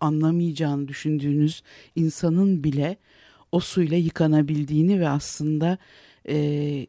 [0.00, 1.62] anlamayacağını düşündüğünüz
[1.96, 2.96] insanın bile
[3.52, 5.78] o suyla yıkanabildiğini ve aslında
[6.28, 6.86] e,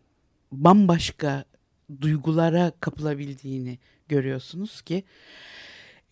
[0.51, 1.45] bambaşka
[2.01, 5.03] duygulara kapılabildiğini görüyorsunuz ki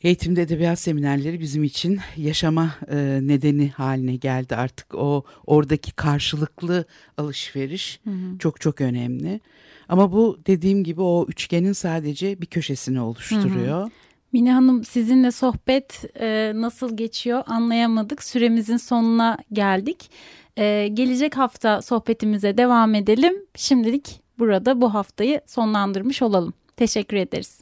[0.03, 6.85] eğitimde edebiyat seminerleri bizim için yaşama e, nedeni haline geldi artık o oradaki karşılıklı
[7.17, 8.37] alışveriş Hı hı.
[8.39, 9.39] çok çok önemli
[9.89, 13.91] ama bu dediğim gibi o üçgenin sadece bir köşesini oluşturuyor.
[14.33, 18.23] Mine Hanım sizinle sohbet e, nasıl geçiyor anlayamadık.
[18.23, 20.11] Süremizin sonuna geldik.
[20.57, 23.33] E, gelecek hafta sohbetimize devam edelim.
[23.55, 26.53] Şimdilik burada bu haftayı sonlandırmış olalım.
[26.77, 27.61] Teşekkür ederiz.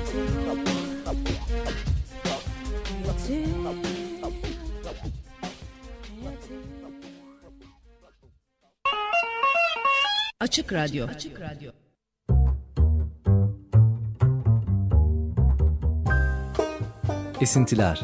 [10.51, 11.07] Açık Radyo.
[11.07, 11.71] Açık Radyo.
[17.41, 18.01] Esintiler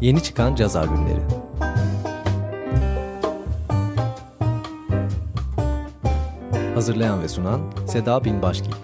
[0.00, 1.20] Yeni çıkan caz albümleri
[6.74, 8.83] Hazırlayan ve sunan Seda Binbaşgil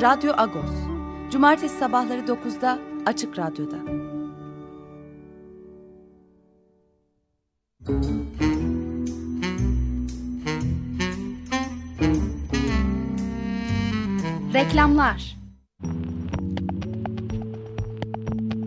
[0.00, 0.70] Radyo Agos.
[1.32, 3.76] Cumartesi sabahları 9'da Açık Radyo'da.
[14.54, 15.36] Reklamlar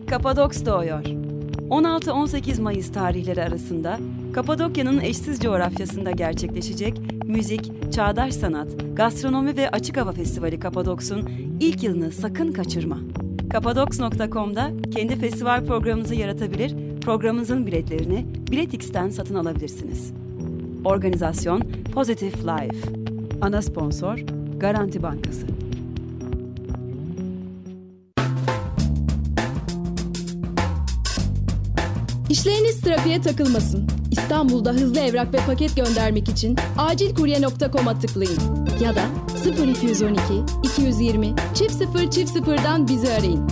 [0.10, 1.04] Kapadoks doğuyor.
[1.70, 4.00] 16-18 Mayıs tarihleri arasında
[4.34, 12.12] Kapadokya'nın eşsiz coğrafyasında gerçekleşecek müzik, çağdaş sanat, gastronomi ve açık hava festivali Kapadoks'un ilk yılını
[12.12, 12.98] sakın kaçırma.
[13.50, 20.14] Kapadoks.com'da kendi festival programınızı yaratabilir, programınızın biletlerini Biletix'ten satın alabilirsiniz.
[20.86, 21.62] Organizasyon
[21.94, 22.90] Positive Life.
[23.42, 24.18] Ana sponsor
[24.60, 25.53] Garanti Bankası.
[32.34, 33.88] İşleriniz trafiğe takılmasın.
[34.12, 38.68] İstanbul'da hızlı evrak ve paket göndermek için acilkurye.com'a tıklayın.
[38.82, 39.02] Ya da
[39.66, 40.22] 0212
[40.64, 43.48] 220 çift 0 çift 0'dan bizi arayın.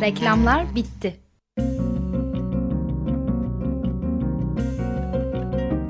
[0.00, 1.23] Reklamlar bitti.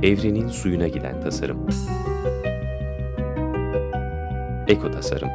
[0.05, 1.67] Evrenin suyuna giden tasarım.
[4.69, 5.29] Eko tasarım.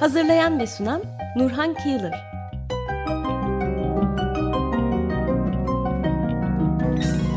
[0.00, 1.02] Hazırlayan ve sunan
[1.36, 2.14] Nurhan Kıyılır.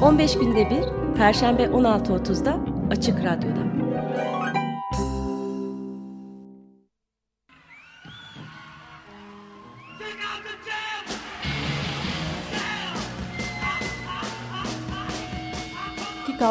[0.01, 2.59] ...15 günde bir, Perşembe 16.30'da
[2.91, 3.80] Açık Radyo'da.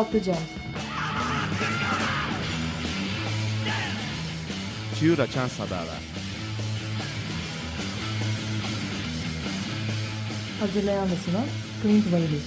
[0.00, 0.36] Jazz.
[5.00, 6.02] Çığır açan sadalar.
[10.60, 11.46] Hazırlayan ve sunan
[11.82, 12.40] Clint Bailey.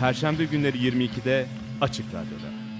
[0.00, 1.46] Perşembe günleri 22'de
[1.80, 2.70] Açık Radyo'da.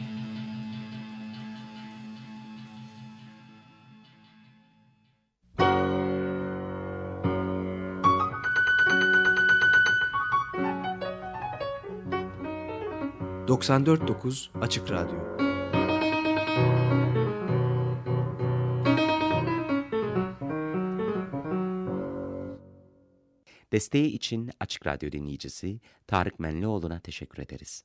[13.47, 15.19] ...94.9 Açık Radyo
[23.73, 27.85] Desteği için Açık Radyo dinleyicisi Tarık Menlioğlu'na teşekkür ederiz.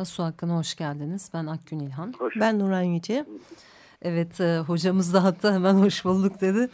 [0.00, 1.30] Merhaba, Su Hakkı'na hoş geldiniz.
[1.34, 2.14] Ben Akgün İlhan.
[2.18, 2.36] Hoş.
[2.40, 3.24] Ben Nuran Yüce.
[4.02, 6.68] Evet, e, hocamız da hatta hemen hoş bulduk dedi.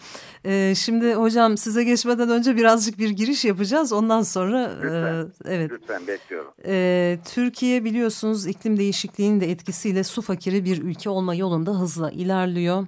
[0.45, 3.93] E, şimdi hocam size geçmeden önce birazcık bir giriş yapacağız.
[3.93, 4.71] Ondan sonra...
[4.83, 5.71] Lütfen, e, evet.
[5.71, 6.53] lütfen bekliyorum.
[6.67, 12.87] E, Türkiye biliyorsunuz iklim değişikliğinin de etkisiyle su fakiri bir ülke olma yolunda hızla ilerliyor.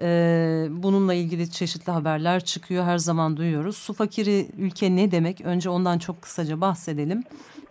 [0.00, 3.76] Ee, bununla ilgili çeşitli haberler çıkıyor her zaman duyuyoruz.
[3.76, 5.40] Su fakiri ülke ne demek?
[5.40, 7.22] Önce ondan çok kısaca bahsedelim.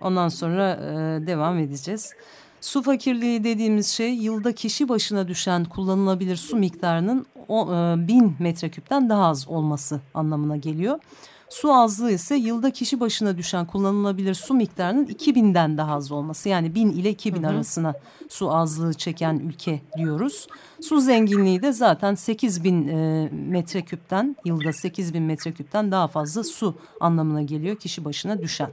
[0.02, 2.14] Ondan sonra e, devam edeceğiz.
[2.62, 9.10] Su fakirliği dediğimiz şey yılda kişi başına düşen kullanılabilir su miktarının o, e, bin metreküpten
[9.10, 11.00] daha az olması anlamına geliyor.
[11.62, 16.50] Su azlığı ise yılda kişi başına düşen kullanılabilir su miktarının 2000'den daha az olması.
[16.50, 17.52] Yani 1000 ile 2000 hı hı.
[17.52, 17.94] arasına
[18.30, 20.48] su azlığı çeken ülke diyoruz.
[20.82, 27.76] Su zenginliği de zaten 8000 e, metreküpten yılda 8000 metreküpten daha fazla su anlamına geliyor
[27.76, 28.70] kişi başına düşen.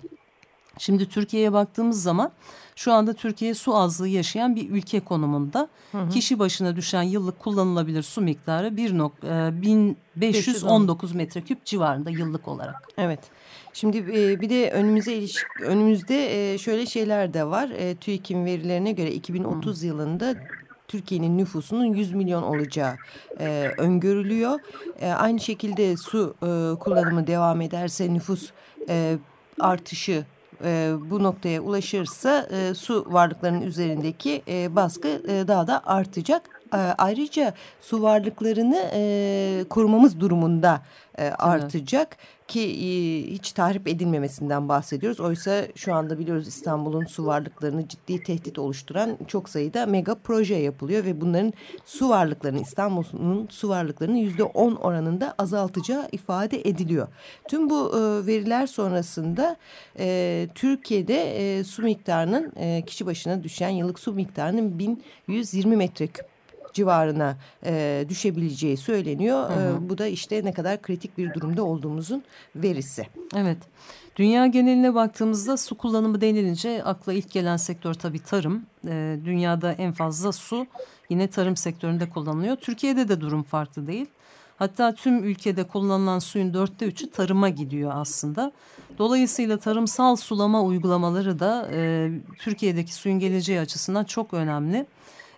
[0.79, 2.33] Şimdi Türkiye'ye baktığımız zaman
[2.83, 5.69] şu anda Türkiye su azlığı yaşayan bir ülke konumunda.
[5.93, 6.09] Hı hı.
[6.09, 9.63] Kişi başına düşen yıllık kullanılabilir su miktarı 1 e,
[10.17, 12.89] 1519 metreküp civarında yıllık olarak.
[12.99, 13.21] Evet.
[13.73, 17.71] Şimdi e, bir de önümüze ilişk önümüzde e, şöyle şeyler de var.
[18.01, 19.87] TÜİK'in verilerine göre 2030 hı.
[19.87, 20.35] yılında
[20.89, 22.97] Türkiye'nin nüfusunun 100 milyon olacağı
[23.41, 24.61] e, öngörülüyor.
[25.01, 28.51] E, aynı şekilde su e, kullanımı devam ederse nüfus
[28.89, 29.17] e,
[29.61, 30.25] artışı
[30.65, 36.62] e, bu noktaya ulaşırsa e, su varlıklarının üzerindeki e, baskı e, daha da artacak.
[36.73, 40.83] E, ayrıca su varlıklarını e, korumamız durumunda
[41.19, 42.17] e, artacak
[42.49, 45.21] ki e, hiç tahrip edilmemesinden bahsediyoruz.
[45.21, 51.05] Oysa şu anda biliyoruz İstanbul'un su varlıklarını ciddi tehdit oluşturan çok sayıda mega proje yapılıyor
[51.05, 51.53] ve bunların
[51.85, 57.09] su varlıklarını İstanbul'un su varlıklarını yüzde on oranında azaltacağı ifade ediliyor.
[57.49, 59.57] Tüm bu e, veriler sonrasında
[59.99, 61.23] e, Türkiye'de
[61.59, 66.32] e, su miktarının e, kişi başına düşen yıllık su miktarının 1120 metreküp
[66.73, 69.51] civarına e, düşebileceği söyleniyor.
[69.51, 69.77] Hı hı.
[69.77, 72.23] E, bu da işte ne kadar kritik bir durumda olduğumuzun
[72.57, 73.07] verisi.
[73.37, 73.59] Evet.
[74.17, 78.67] Dünya geneline baktığımızda su kullanımı denilince akla ilk gelen sektör tabii tarım.
[78.89, 80.67] E, dünyada en fazla su
[81.11, 82.57] yine tarım sektöründe kullanılıyor.
[82.57, 84.07] Türkiye'de de durum farklı değil.
[84.57, 88.53] Hatta tüm ülkede kullanılan suyun dörtte üçü tarıma gidiyor aslında.
[88.99, 94.87] Dolayısıyla tarımsal sulama uygulamaları da e, Türkiye'deki suyun geleceği açısından çok önemli.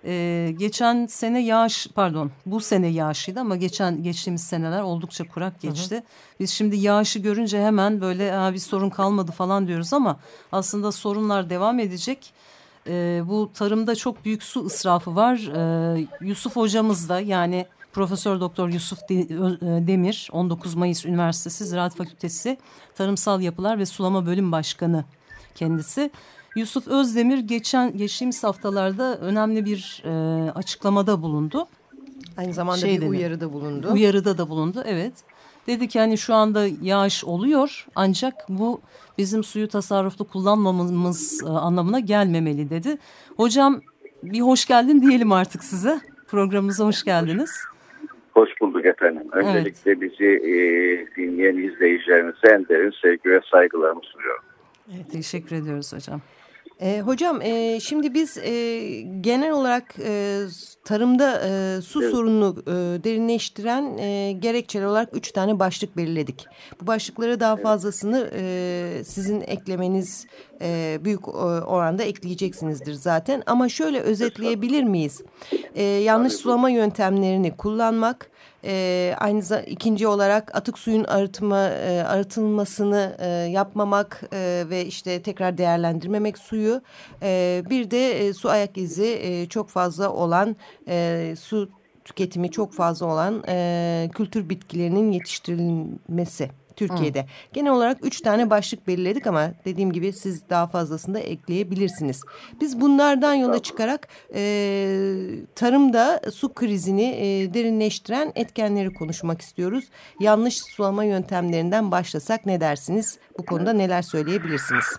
[0.06, 5.94] Ee, geçen sene yağış pardon bu sene yağışıydı ama geçen geçtiğimiz seneler oldukça kurak geçti.
[5.94, 6.04] Hı hı.
[6.40, 10.20] Biz şimdi yağışı görünce hemen böyle bir sorun kalmadı falan diyoruz ama
[10.52, 12.32] aslında sorunlar devam edecek.
[12.86, 15.36] Ee, bu tarımda çok büyük su ısrafı var.
[15.96, 19.28] Ee, Yusuf hocamız da yani Profesör Doktor Yusuf e,
[19.60, 22.58] Demir 19 Mayıs Üniversitesi Ziraat Fakültesi
[22.94, 25.04] Tarımsal Yapılar ve Sulama Bölüm Başkanı
[25.54, 26.10] kendisi.
[26.54, 30.10] Yusuf Özdemir geçen geçtiğimiz haftalarda önemli bir e,
[30.50, 31.68] açıklamada bulundu.
[32.36, 33.92] Aynı zamanda şey bir dedi, uyarıda bulundu.
[33.92, 35.12] Uyarıda da bulundu evet.
[35.66, 38.80] Dedi ki hani şu anda yağış oluyor ancak bu
[39.18, 42.98] bizim suyu tasarruflu kullanmamamız e, anlamına gelmemeli dedi.
[43.36, 43.80] Hocam
[44.22, 46.00] bir hoş geldin diyelim artık size.
[46.28, 47.50] Programımıza hoş geldiniz.
[48.34, 49.22] Hoş bulduk efendim.
[49.32, 50.00] Öncelikle evet.
[50.00, 50.54] bizi e,
[51.16, 54.44] dinleyen izleyicilerimize en derin sevgi ve saygılarımı sunuyorum.
[54.94, 56.20] Evet, teşekkür ediyoruz hocam.
[56.80, 58.50] E, hocam e, şimdi biz e,
[59.20, 60.40] genel olarak e,
[60.84, 62.12] tarımda e, su evet.
[62.12, 62.72] sorununu e,
[63.04, 66.46] derinleştiren e, gerekçeler olarak üç tane başlık belirledik.
[66.80, 70.26] Bu başlıklara daha fazlasını e, sizin eklemeniz
[70.62, 73.42] e, büyük e, oranda ekleyeceksinizdir zaten.
[73.46, 75.22] Ama şöyle özetleyebilir miyiz?
[75.74, 78.30] E, yanlış sulama yöntemlerini kullanmak,
[78.64, 85.58] e, aynı ikinci olarak atık suyun arıtma e, arıtılmasını e, yapmamak e, ve işte tekrar
[85.58, 86.82] değerlendirmemek suyu.
[87.22, 90.56] E, bir de e, su ayak izi e, çok fazla olan
[90.88, 91.68] e, su
[92.04, 96.50] tüketimi çok fazla olan e, kültür bitkilerinin yetiştirilmesi.
[96.76, 97.20] Türkiye'de.
[97.20, 97.26] Hı.
[97.52, 102.22] Genel olarak üç tane başlık belirledik ama dediğim gibi siz daha fazlasını da ekleyebilirsiniz.
[102.60, 104.42] Biz bunlardan yola çıkarak e,
[105.54, 109.84] tarımda su krizini e, derinleştiren etkenleri konuşmak istiyoruz.
[110.20, 113.18] Yanlış sulama yöntemlerinden başlasak ne dersiniz?
[113.38, 114.98] Bu konuda neler söyleyebilirsiniz?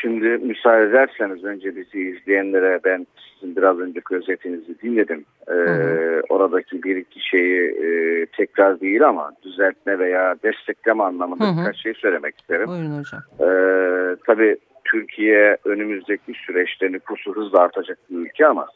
[0.00, 3.06] Şimdi müsaade ederseniz önce bizi izleyenlere ben
[3.40, 5.24] sizin biraz önceki özetinizi dinledim.
[5.48, 11.60] Ee, Oradaki bir iki şeyi e, tekrar değil ama düzeltme veya destekleme anlamında hı hı.
[11.60, 12.68] birkaç şey söylemek isterim.
[12.68, 13.20] Buyurun hocam.
[13.40, 18.66] Ee, tabii Türkiye önümüzdeki süreçte nüfusu hızla artacak bir ülke ama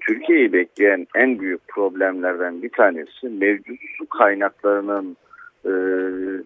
[0.00, 5.16] Türkiye'yi bekleyen en büyük problemlerden bir tanesi mevcut su kaynaklarının
[5.64, 5.72] e,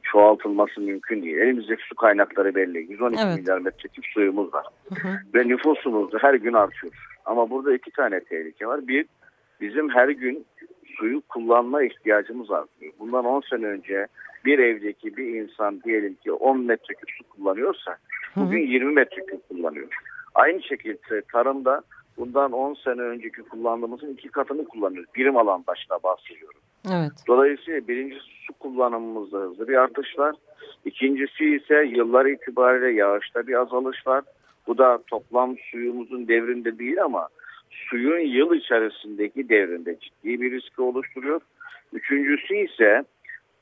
[0.02, 1.36] çoğaltılması mümkün değil.
[1.36, 2.92] Elimizdeki su kaynakları belli.
[2.92, 3.38] 112 Evet.
[3.38, 4.66] milyar metreküp suyumuz var.
[5.34, 6.92] Ve nüfusumuz her gün artıyor.
[7.24, 8.88] Ama burada iki tane tehlike var.
[8.88, 9.06] Bir,
[9.60, 10.46] bizim her gün
[10.96, 12.92] suyu kullanma ihtiyacımız artıyor.
[12.98, 14.06] Bundan 10 sene önce
[14.44, 17.96] bir evdeki bir insan diyelim ki 10 metreküp su kullanıyorsa
[18.36, 19.88] bugün 20 metreküp kullanıyor.
[20.34, 21.82] Aynı şekilde tarımda
[22.18, 25.14] bundan 10 sene önceki kullandığımızın iki katını kullanıyoruz.
[25.14, 26.60] Birim alan başına bahsediyorum.
[26.90, 27.12] Evet.
[27.28, 30.34] Dolayısıyla birincisi su kullanımımızda hızlı bir artış var.
[30.84, 34.24] İkincisi ise yıllar itibariyle yağışta bir azalış var.
[34.66, 37.28] Bu da toplam suyumuzun devrinde değil ama
[37.70, 41.40] suyun yıl içerisindeki devrinde ciddi bir riski oluşturuyor.
[41.92, 43.04] Üçüncüsü ise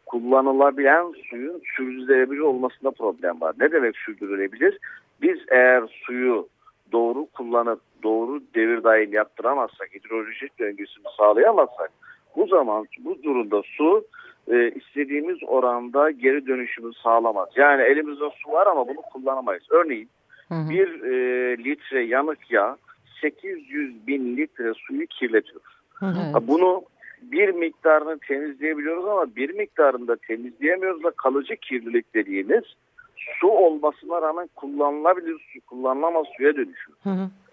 [0.06, 3.54] kullanılabilen suyun sürdürülebilir olmasında problem var.
[3.60, 4.78] Ne demek sürdürülebilir?
[5.22, 6.48] Biz eğer suyu
[6.92, 11.90] doğru kullanıp doğru devir dahil yaptıramazsak, hidrolojik döngüsünü sağlayamazsak
[12.36, 14.04] bu zaman bu durumda su
[14.48, 17.48] e, istediğimiz oranda geri dönüşümü sağlamaz.
[17.56, 19.64] Yani elimizde su var ama bunu kullanamayız.
[19.70, 20.08] Örneğin
[20.50, 22.76] bir e, litre yanık yağ
[23.20, 25.60] 800 bin litre suyu kirletiyor.
[26.34, 26.82] Ha, Bunu
[27.22, 32.64] bir miktarını temizleyebiliyoruz ama bir miktarını da temizleyemiyoruz da kalıcı kirlilik dediğimiz
[33.40, 36.98] su olmasına rağmen kullanılabilir su, kullanılamaz suya dönüşüyor.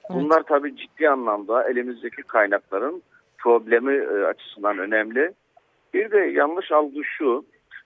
[0.10, 3.02] Bunlar tabii ciddi anlamda elimizdeki kaynakların
[3.38, 5.32] problemi e, açısından önemli.
[5.94, 7.46] Bir de yanlış algı şu,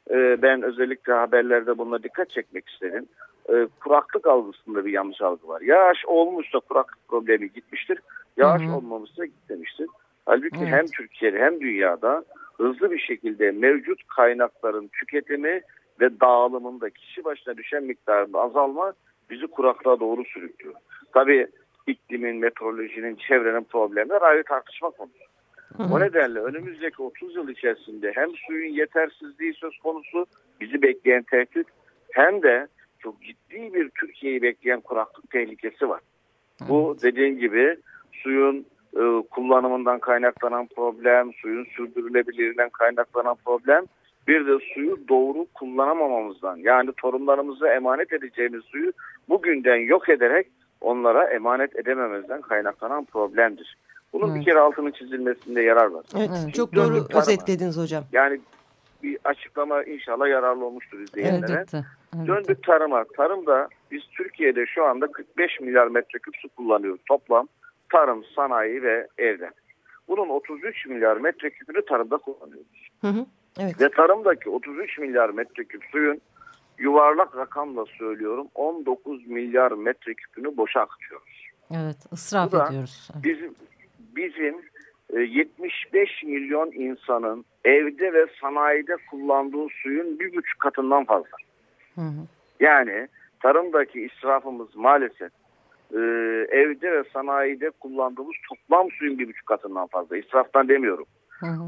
[0.09, 3.05] e, ben özellikle haberlerde buna dikkat çekmek istedim.
[3.50, 5.62] E, kuraklık algısında bir yanlış algı var.
[5.62, 8.00] Yağış olmuşsa kuraklık problemi gitmiştir,
[8.38, 9.88] yağış olmamışsa gitmemiştir.
[10.26, 10.74] Halbuki Evet.
[10.74, 12.24] hem Türkiye'de hem dünyada
[12.58, 15.62] hızlı bir şekilde mevcut kaynakların tüketimi
[16.02, 18.94] ve dağılımında kişi başına düşen miktarında azalma
[19.30, 20.76] bizi kuraklığa doğru sürüklüyor.
[21.14, 21.48] Tabii
[21.88, 25.32] iklimin, meteorolojinin, çevrenin problemler ayrı tartışma konusu.
[25.92, 30.26] O nedenle önümüzdeki 30 yıl içerisinde hem suyun yetersizliği söz konusu
[30.62, 31.68] bizi bekleyen tehdit
[32.12, 32.68] hem de
[33.04, 35.99] çok ciddi bir Türkiye'yi bekleyen kuraklık tehlikesi var.
[36.70, 37.78] Bu dediğim gibi
[38.12, 43.86] suyun e, kullanımından kaynaklanan problem, suyun sürdürülebilirliğinden kaynaklanan problem,
[44.28, 48.91] bir de suyu doğru kullanamamamızdan yani torunlarımıza emanet edeceğimiz suyu
[49.30, 50.47] bugünden yok ederek
[50.82, 53.78] onlara emanet edemememizden kaynaklanan problemdir.
[54.14, 56.06] Bunun bir kere altını çizilmesinde yarar var.
[56.18, 58.04] Evet, Şimdi çok doğru özetlediniz hocam.
[58.12, 58.39] Yani
[59.04, 61.52] bir açıklama inşallah yararlı olmuştur izleyenlere.
[61.52, 61.86] Elbette.
[62.28, 63.06] Döndük tarıma.
[63.18, 67.47] Tarımda biz Türkiye'de şu anda 45 milyar metreküp su kullanıyoruz toplam.
[67.89, 69.52] Tarım, sanayi ve evde.
[70.08, 72.89] Bunun 33 milyar metreküpünü tarımda kullanıyoruz.
[73.02, 73.26] Hı hı.
[73.60, 73.82] Evet.
[73.82, 76.22] Ve tarımdaki 33 milyar metreküp suyun
[76.78, 81.47] yuvarlak rakamla söylüyorum 19 milyar metreküpünü boşa akıtıyoruz.
[81.72, 81.97] Evet.
[82.14, 83.10] ısraf Bu ediyoruz.
[83.24, 83.56] Bizim
[84.16, 84.56] bizim
[85.14, 91.38] e, 75 milyon insanın evde ve sanayide kullandığı suyun bir buçuk katından fazla.
[91.95, 92.28] Hı hı.
[92.59, 93.07] Yani
[93.39, 95.32] tarımdaki israfımız maalesef
[95.93, 95.99] e,
[96.49, 100.18] evde ve sanayide kullandığımız toplam suyun bir buçuk katından fazla.
[100.18, 101.05] İsraftan demiyorum.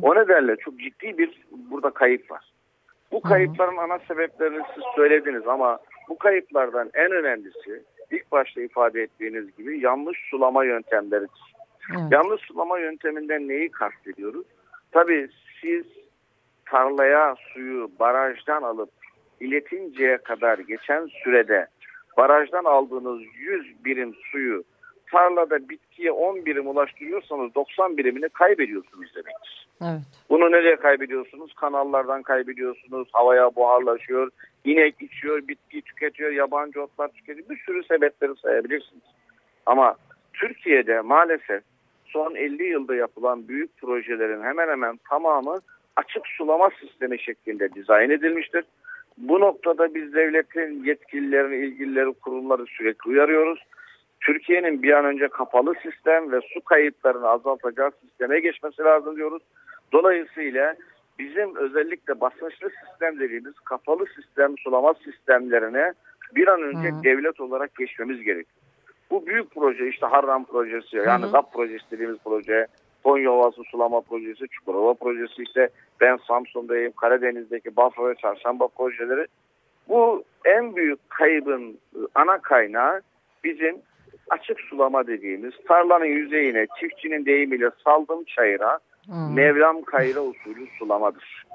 [0.02, 2.54] O nedenle çok ciddi bir burada kayıp var.
[3.12, 5.80] Bu kayıpların ana sebeplerini siz söylediniz ama
[6.10, 11.54] bu kayıplardan en önemlisi ilk başta ifade ettiğiniz gibi yanlış sulama yöntemleridir.
[12.12, 14.46] Yanlış sulama yönteminden neyi kastediyoruz?
[14.92, 15.30] Tabii
[15.64, 15.86] siz
[16.66, 18.90] tarlaya suyu barajdan alıp
[19.40, 21.68] iletinceye kadar geçen sürede
[22.18, 24.64] barajdan aldığınız 100 birim suyu
[25.12, 29.68] tarlada bitkiye 10 birim ulaştırıyorsanız 90 birimini kaybediyorsunuz demektir.
[29.82, 30.02] Evet.
[30.30, 31.54] Bunu nereye kaybediyorsunuz?
[31.54, 33.08] Kanallardan kaybediyorsunuz.
[33.12, 34.30] Havaya buharlaşıyor.
[34.66, 37.50] inek içiyor, bitki tüketiyor, yabancı otlar tüketiyor.
[37.50, 39.04] Bir sürü sebepleri sayabilirsiniz.
[39.66, 39.96] Ama
[40.34, 41.64] Türkiye'de maalesef
[42.14, 45.60] son 50 yılda yapılan büyük projelerin hemen hemen tamamı
[45.96, 48.66] açık sulama sistemi şeklinde dizayn edilmiştir.
[49.18, 53.60] Bu noktada biz devletin yetkililerini, ilgilileri, kurumları sürekli uyarıyoruz.
[54.20, 59.44] Türkiye'nin bir an önce kapalı sistem ve su kayıplarını azaltacağı sisteme geçmesi lazım diyoruz.
[59.92, 60.76] Dolayısıyla
[61.20, 65.94] bizim özellikle basınçlı sistem dediğimiz kapalı sistem sulama sistemlerine
[66.36, 68.63] bir an önce devlet olarak geçmemiz gerekiyor.
[69.14, 72.68] Bu büyük proje işte Harran projesi yani GAP projesi dediğimiz proje,
[73.04, 75.70] Konya Ovası sulama projesi, Çukurova projesi işte
[76.02, 79.28] ben Samsun'dayım, Karadeniz'deki Bafra ve Çarşamba projeleri.
[79.90, 81.78] Bu en büyük kaybın
[82.16, 83.02] ana kaynağı
[83.44, 83.76] bizim
[84.30, 88.80] açık sulama dediğimiz tarlanın yüzeyine çiftçinin deyimiyle saldım çayıra
[89.34, 91.46] Mevlam kayra usulü sulamadır.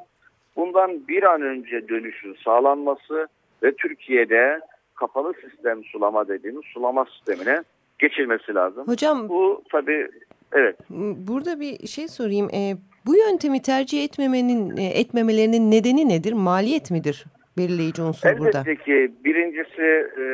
[0.57, 3.29] Bundan bir an önce dönüşün sağlanması
[3.63, 4.61] ve Türkiye'de
[4.99, 7.63] kapalı sistem sulama dediğimiz sulama sistemine
[7.99, 8.89] geçilmesi lazım.
[8.89, 10.09] Hocam bu tabii
[10.53, 10.77] Evet.
[11.29, 12.49] Burada bir şey sorayım.
[12.55, 12.77] E,
[13.07, 16.33] bu yöntemi tercih etmemenin e, etmemelerinin nedeni nedir?
[16.33, 17.25] Maliyet midir?
[17.59, 18.63] Belirleyici unsur Elbette burada.
[18.75, 20.25] ki birincisi e,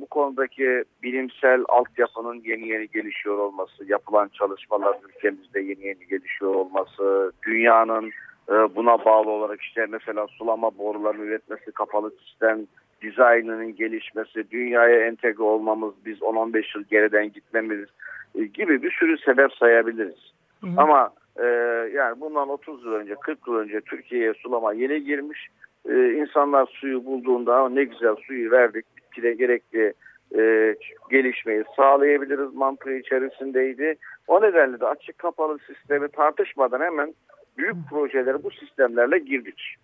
[0.00, 7.32] bu konudaki bilimsel altyapının yeni yeni gelişiyor olması, yapılan çalışmalar ülkemizde yeni yeni gelişiyor olması,
[7.46, 8.10] dünyanın
[8.48, 12.66] e, buna bağlı olarak işte mesela sulama borularını üretmesi, kapalı sistem
[13.02, 17.88] dizaynının gelişmesi, dünyaya entegre olmamız, biz 10-15 yıl geriden gitmemiz
[18.34, 20.32] e, gibi bir sürü sebep sayabiliriz.
[20.76, 21.46] Ama e,
[21.94, 25.48] yani bundan 30 yıl önce, 40 yıl önce Türkiye'ye sulama yeni girmiş.
[25.88, 29.92] E, insanlar suyu bulduğunda ne güzel suyu verdik, bitkide gerekli
[30.38, 30.74] e,
[31.10, 33.94] gelişmeyi sağlayabiliriz mantığı içerisindeydi.
[34.28, 37.14] O nedenle de açık kapalı sistemi tartışmadan hemen
[37.58, 39.76] büyük projelere bu sistemlerle girdik.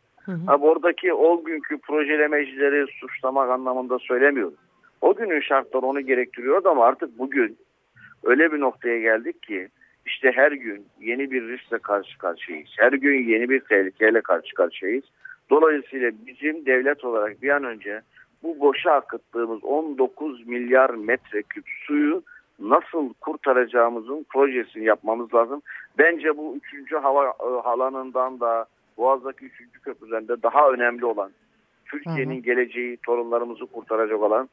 [0.46, 4.54] Ha, oradaki o günkü projelemecileri suçlamak anlamında söylemiyorum.
[5.00, 7.56] O günün şartları onu gerektiriyordu ama artık bugün
[8.24, 9.68] öyle bir noktaya geldik ki
[10.06, 12.70] işte her gün yeni bir riskle karşı karşıyayız.
[12.78, 15.04] Her gün yeni bir tehlikeyle karşı karşıyayız.
[15.50, 18.00] Dolayısıyla bizim devlet olarak bir an önce
[18.42, 22.22] bu boşa akıttığımız 19 milyar metreküp suyu
[22.58, 25.62] nasıl kurtaracağımızın projesini yapmamız lazım.
[25.98, 26.92] Bence bu 3.
[26.92, 28.66] hava e, halanından da
[28.98, 29.52] Boğaz'daki 3.
[29.82, 31.30] köprüden de daha önemli olan
[31.84, 34.48] Türkiye'nin geleceği torunlarımızı kurtaracak olan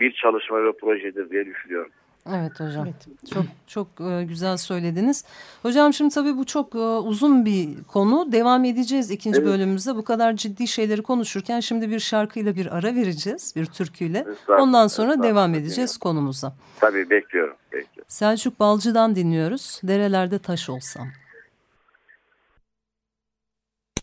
[0.00, 1.90] bir çalışma ve projedir diye düşünüyorum.
[2.28, 2.88] Evet hocam.
[3.34, 5.24] Çok çok e, güzel söylediniz.
[5.62, 8.32] Hocam şimdi tabii bu çok e, uzun bir konu.
[8.32, 9.48] Devam edeceğiz ikinci Evet.
[9.48, 9.96] bölümümüzde.
[9.96, 13.52] Bu kadar ciddi şeyleri konuşurken şimdi bir şarkıyla bir ara vereceğiz.
[13.56, 14.26] Bir türküyle.
[14.48, 16.52] Ondan sonra devam edeceğiz konumuza.
[16.80, 17.56] Tabii bekliyorum.
[17.72, 18.04] bekliyorum.
[18.08, 19.80] Selçuk Balcı'dan dinliyoruz.
[19.84, 21.06] Derelerde taş olsam.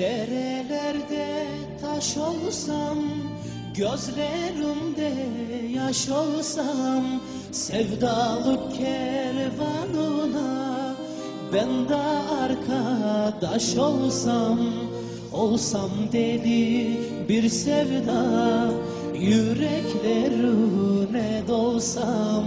[0.00, 1.46] Derelerde
[1.80, 2.98] taş olsam
[3.74, 5.12] Gözlerimde
[5.74, 7.04] yaş olsam
[7.52, 10.50] Sevdalık kervanına
[11.52, 11.96] Ben de
[12.42, 14.58] arkadaş olsam
[15.32, 18.70] Olsam deli bir sevda
[19.14, 20.62] Yüreklerine
[21.48, 22.44] dolsam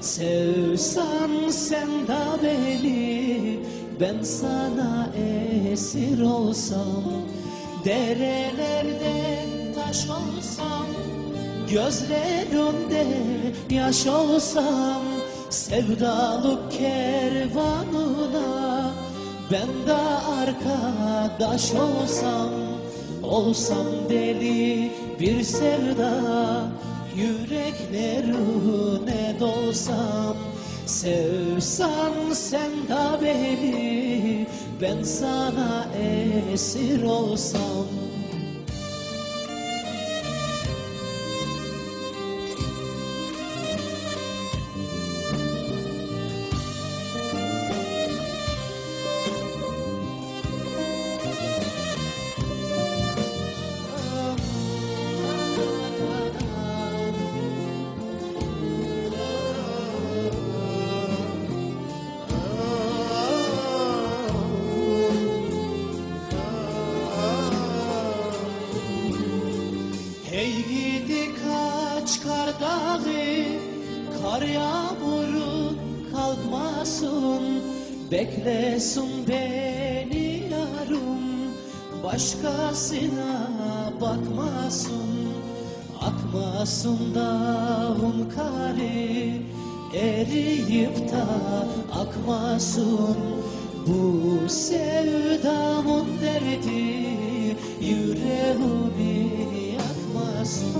[0.00, 3.55] Sevsen sen de beni
[4.00, 5.08] Ben sana
[5.72, 7.04] esir olsam
[7.84, 9.44] Derelerde
[9.74, 10.86] taş olsam
[11.70, 13.06] Gözlerimde
[13.70, 15.02] yaş olsam
[15.50, 17.70] Sevdalık kervanına
[19.52, 19.94] Ben de
[20.40, 22.50] arkadaş olsam
[23.22, 26.12] Olsam deli bir sevda
[27.16, 28.56] Yüreklerine
[29.40, 30.36] dolsam
[30.86, 34.46] Sevsen sen de beni
[34.80, 35.86] Ben sana
[36.52, 38.05] esir olsam
[84.66, 85.28] bakmasın
[86.00, 89.42] Akmasın dağın kari
[89.94, 91.26] Eriyip da
[92.00, 93.16] akmasın
[93.86, 97.16] Bu sevdamın derdi.
[97.80, 99.30] Yüreğimi
[99.72, 100.76] yakmasın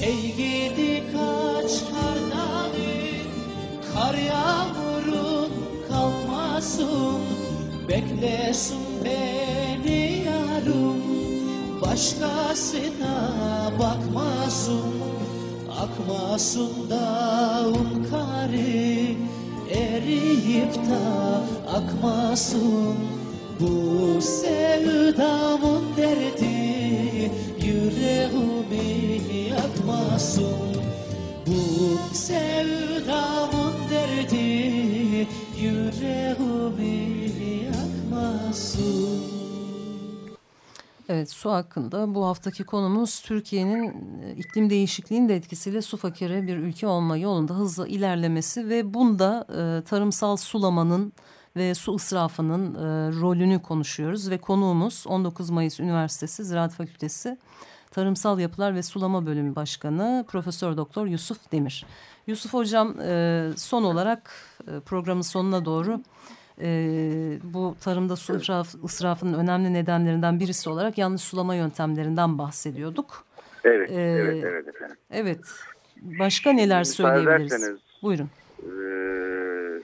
[0.00, 2.70] Hey gidi kaç kar dağı
[3.94, 5.50] Kar yağmurun
[5.88, 7.20] kalmasın
[7.88, 8.89] Beklesin
[11.90, 13.16] Başkasına
[13.78, 14.92] bakmasın
[15.80, 19.16] Akmasın dağın kari
[19.70, 21.42] Eriyip da
[21.76, 22.94] akmasın
[23.60, 27.30] Bu sevdamın derdi
[27.66, 29.20] Yüreğimi
[29.50, 30.76] yakmasın
[31.46, 35.26] Bu sevdamın derdi
[35.60, 37.30] yüreğimi
[37.64, 39.29] yakmasın
[41.12, 43.84] Evet su hakkında bu haftaki konumuz Türkiye'nin
[44.22, 49.46] e, iklim değişikliğinin de etkisiyle su fakiri bir ülke olma yolunda hızla ilerlemesi ve bunda
[49.48, 51.12] e, tarımsal sulamanın
[51.56, 52.78] ve su ısrafının e,
[53.20, 57.38] rolünü konuşuyoruz ve konuğumuz 19 Mayıs Üniversitesi Ziraat Fakültesi
[57.90, 61.86] Tarımsal Yapılar ve Sulama Bölümü Başkanı Profesör Doktor Yusuf Demir.
[62.26, 64.32] Yusuf Hocam e, son olarak
[64.68, 66.02] e, programın sonuna doğru
[66.62, 66.68] e,
[67.54, 73.24] bu tarımda su israf, ısrafının önemli nedenlerinden birisi olarak yanlış sulama yöntemlerinden bahsediyorduk.
[73.64, 74.96] Evet, Ee, evet, evet efendim.
[75.10, 75.40] Evet.
[76.18, 77.80] Başka neler söyleyebiliriz?
[78.02, 78.28] Buyurun.
[78.62, 79.82] Ee,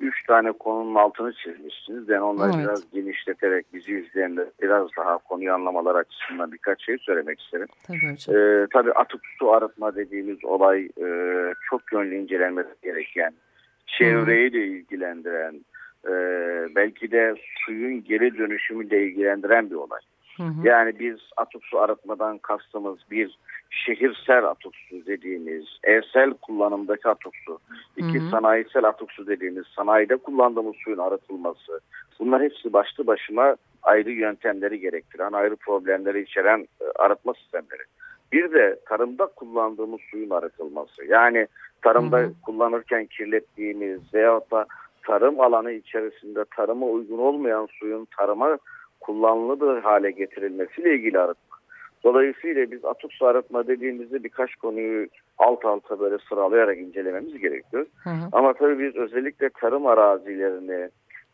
[0.00, 2.08] üç tane konunun altını çizmişsiniz.
[2.08, 2.64] Ben onları Evet.
[2.64, 7.66] biraz genişleterek bizi izleyenler biraz daha konuyu anlamalar açısından birkaç şey söylemek isterim.
[7.86, 8.36] Tabii hocam.
[8.36, 11.08] Ee, tabii atık su arıtma dediğimiz olay e,
[11.70, 13.32] çok yönlü incelenmesi gereken,
[13.86, 15.64] çevreyi de ilgilendiren,
[16.08, 16.14] e,
[16.74, 17.34] belki de
[17.66, 20.00] suyun geri dönüşümüyle ilgilendiren bir olay.
[20.62, 23.38] Yani biz atık su arıtmadan kastımız bir
[23.70, 27.58] şehirsel atık su dediğimiz, evsel kullanımdaki atık su,
[27.96, 28.30] iki Hı hı.
[28.30, 31.80] sanayisel atık su dediğimiz sanayide kullandığımız suyun arıtılması.
[32.18, 37.82] Bunlar hepsi başlı başıma ayrı yöntemleri gerektiren, ayrı problemleri içeren e, arıtma sistemleri.
[38.32, 41.04] Bir de tarımda kullandığımız suyun arıtılması.
[41.04, 41.46] Yani
[41.82, 44.66] tarımda kullanırken kirlettiğimiz veyahut da
[45.06, 48.58] tarım alanı içerisinde tarıma uygun olmayan suyun tarıma
[49.00, 51.56] kullanılır hale getirilmesiyle ilgili arıtma.
[52.04, 57.86] Dolayısıyla biz atık su arıtma dediğimizde birkaç konuyu alt alta böyle sıralayarak incelememiz gerekiyor.
[58.32, 60.88] Ama tabii biz özellikle tarım arazilerini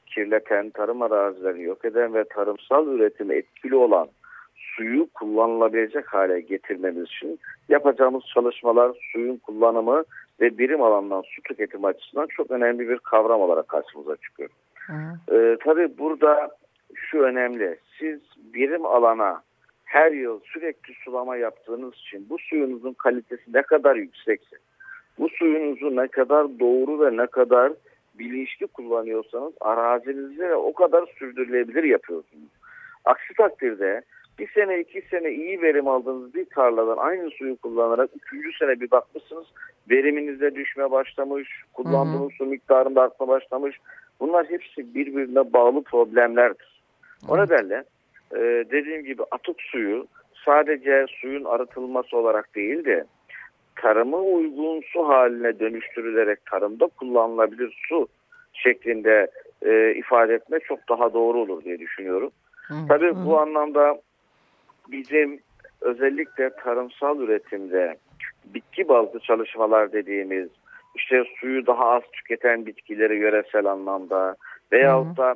[0.06, 4.08] kirleten, tarım arazilerini yok eden ve tarımsal üretime etkili olan
[4.56, 10.04] suyu kullanılabilecek hale getirmemiz için yapacağımız çalışmalar suyun kullanımı
[10.40, 14.50] ve birim alandan su tüketimi açısından çok önemli bir kavram olarak karşımıza çıkıyor.
[15.32, 16.50] Ee, tabii burada
[16.94, 17.78] şu önemli.
[17.98, 18.20] Siz
[18.54, 19.42] birim alana
[19.84, 24.56] her yıl sürekli sulama yaptığınız için bu suyunuzun kalitesi ne kadar yüksekse,
[25.18, 27.72] bu suyunuzu ne kadar doğru ve ne kadar
[28.14, 32.48] bilinçli kullanıyorsanız arazinizde o kadar sürdürülebilir yapıyorsunuz.
[33.04, 34.02] Aksi takdirde
[34.38, 38.90] bir sene iki sene iyi verim aldığınız bir tarladan aynı suyu kullanarak üçüncü sene bir
[38.90, 39.46] bakmışsınız
[39.90, 43.76] veriminizde düşme başlamış, kullandığınız su miktarında artma başlamış.
[44.20, 46.82] Bunlar hepsi birbirine bağlı problemlerdir.
[47.28, 47.84] O nedenle
[48.34, 48.38] e,
[48.70, 50.06] dediğim gibi atık suyu
[50.44, 53.04] sadece suyun arıtılması olarak değil de
[53.76, 58.08] tarıma uygun su haline dönüştürülerek tarımda kullanılabilir su
[58.52, 59.30] şeklinde
[59.62, 62.30] e, ifade etme çok daha doğru olur diye düşünüyorum.
[62.88, 64.00] Tabii bu anlamda
[64.88, 65.40] bizim
[65.80, 67.96] özellikle tarımsal üretimde
[68.44, 70.48] bitki bazlı çalışmalar dediğimiz
[70.94, 74.36] işte suyu daha az tüketen bitkileri yöresel anlamda
[74.72, 75.34] veyahut da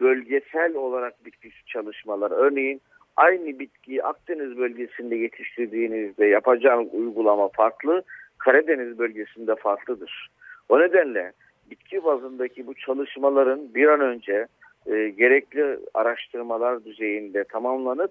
[0.00, 2.80] bölgesel olarak bitki çalışmalar örneğin
[3.16, 8.02] aynı bitkiyi Akdeniz bölgesinde yetiştirdiğinizde yapacağınız uygulama farklı,
[8.38, 10.30] Karadeniz bölgesinde farklıdır.
[10.68, 11.32] O nedenle
[11.70, 14.46] bitki bazındaki bu çalışmaların bir an önce
[14.86, 18.10] e, gerekli araştırmalar düzeyinde tamamlanıp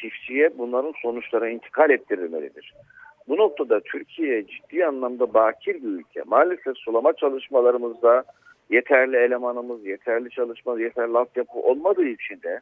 [0.00, 2.74] çiftçiye bunların sonuçları intikal ettirilmelidir.
[3.28, 6.22] Bu noktada Türkiye ciddi anlamda bakir bir ülke.
[6.26, 8.24] Maalesef sulama çalışmalarımızda
[8.70, 12.60] yeterli elemanımız, yeterli çalışma, yeterli altyapı olmadığı için de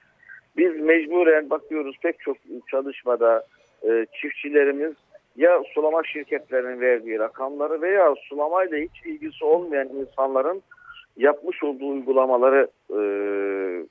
[0.57, 2.37] biz mecburen bakıyoruz pek çok
[2.71, 3.47] çalışmada
[3.89, 4.93] e, çiftçilerimiz
[5.37, 10.63] ya sulama şirketlerinin verdiği rakamları veya sulamayla hiç ilgisi olmayan insanların
[11.17, 13.01] yapmış olduğu uygulamaları e,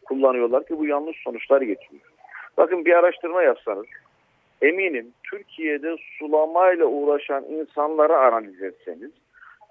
[0.06, 2.11] kullanıyorlar ki bu yanlış sonuçlar getiriyor.
[2.62, 3.86] Bakın bir araştırma yapsanız
[4.62, 9.12] eminim Türkiye'de sulamayla uğraşan insanları analiz etseniz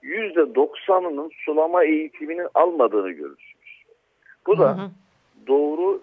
[0.03, 3.83] %90'ının sulama eğitimini almadığını görürsünüz.
[4.47, 4.91] Bu da
[5.47, 6.03] doğru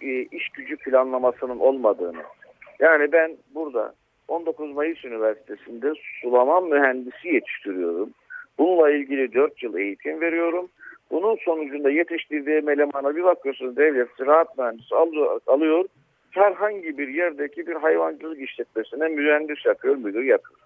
[0.00, 2.22] e, iş gücü planlamasının olmadığını.
[2.78, 3.94] Yani ben burada
[4.28, 8.10] 19 Mayıs Üniversitesi'nde sulama mühendisi yetiştiriyorum.
[8.58, 10.68] Bununla ilgili 4 yıl eğitim veriyorum.
[11.10, 15.84] Bunun sonucunda yetiştirdiğim elemana bir bakıyorsunuz devlet ziraat mühendisi alıyor, alıyor.
[16.38, 20.60] Herhangi bir yerdeki bir hayvancılık işletmesine mühendis yapıyor, müdür yapıyor.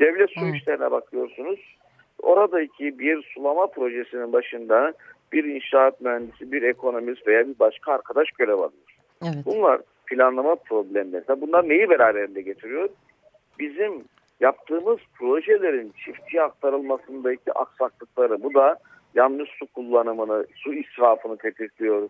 [0.00, 1.76] Devlet su işlerine bakıyorsunuz.
[2.22, 4.92] Oradaki bir sulama projesinin başında
[5.32, 8.72] bir inşaat mühendisi, bir ekonomist veya bir başka arkadaş görev alıyor.
[9.46, 11.40] Bunlar planlama problemleri.
[11.40, 12.88] Bunlar neyi beraberinde getiriyor?
[13.58, 14.04] Bizim
[14.40, 18.42] yaptığımız projelerin çiftçiye aktarılmasındaki aksaklıkları.
[18.42, 18.76] Bu da
[19.14, 22.08] yanlış su kullanımını, su israfını tetikliyor.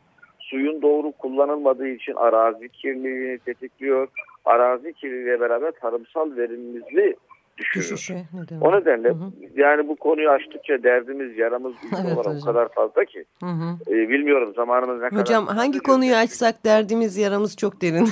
[0.50, 4.08] Suyun doğru kullanılmadığı için arazi kirliliğini tetikliyor.
[4.44, 7.16] Arazi kirliliğiyle beraber tarımsal verimimizli
[7.58, 7.84] düşürür.
[7.84, 9.12] Düşüşe neden O nedenle
[9.56, 12.40] yani bu konuyu açtıkça derdimiz, yaramız Evet olarak o hocam.
[12.44, 13.24] kadar fazla ki.
[13.42, 13.76] Hı hı.
[13.88, 15.20] Ee, bilmiyorum zamanımız ne kadar.
[15.22, 18.08] Hocam hangi konuyu açsak derdimiz yaramız çok derin.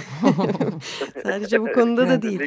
[1.22, 2.40] Sadece bu konuda da değil.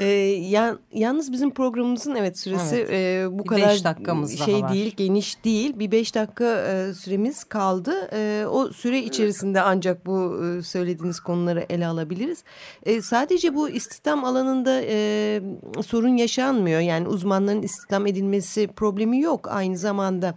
[0.00, 0.06] Ee,
[0.50, 2.90] yan- yalnız bizim programımızın evet süresi Evet.
[2.92, 4.72] e, bu Bir kadar beş dakikamız daha şey var.
[4.72, 5.78] değil, geniş değil.
[5.78, 7.92] Bir beş dakika e, süremiz kaldı.
[8.12, 12.44] E, o süre içerisinde ancak bu e, söylediğiniz konuları ele alabiliriz.
[12.86, 15.40] E, sadece bu istihdam alanında e,
[15.86, 16.80] sorun yaşanmıyor.
[16.80, 19.48] Yani uzmanların istihdam edilmesi problemi yok.
[19.50, 20.34] Aynı zamanda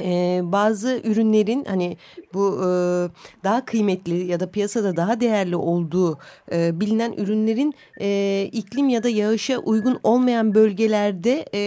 [0.00, 1.96] ee, bazı ürünlerin hani
[2.34, 2.66] bu e,
[3.44, 6.18] daha kıymetli ya da piyasada daha değerli olduğu
[6.52, 11.60] e, bilinen ürünlerin e, iklim ya da yağışa uygun olmayan bölgelerde e,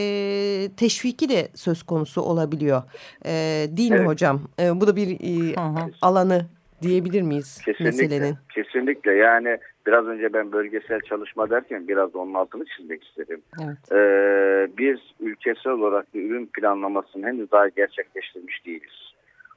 [0.78, 2.84] teşviki de söz konusu olabiliyor.
[3.26, 3.32] E,
[3.70, 4.08] değil mi Evet.
[4.08, 4.42] hocam?
[4.60, 5.56] E, bu da bir e,
[6.02, 6.46] alanı
[6.82, 7.86] diyebilir miyiz Kesinlikle.
[7.86, 8.36] meselenin?
[8.56, 9.14] Kesinlikle.
[9.14, 9.58] Yani
[9.88, 13.42] biraz önce ben bölgesel çalışma derken biraz da onun altını çizmek istedim.
[13.64, 13.92] Evet.
[13.92, 19.14] Ee, biz ülkesel olarak bir ürün planlamasını henüz daha gerçekleştirmiş değiliz.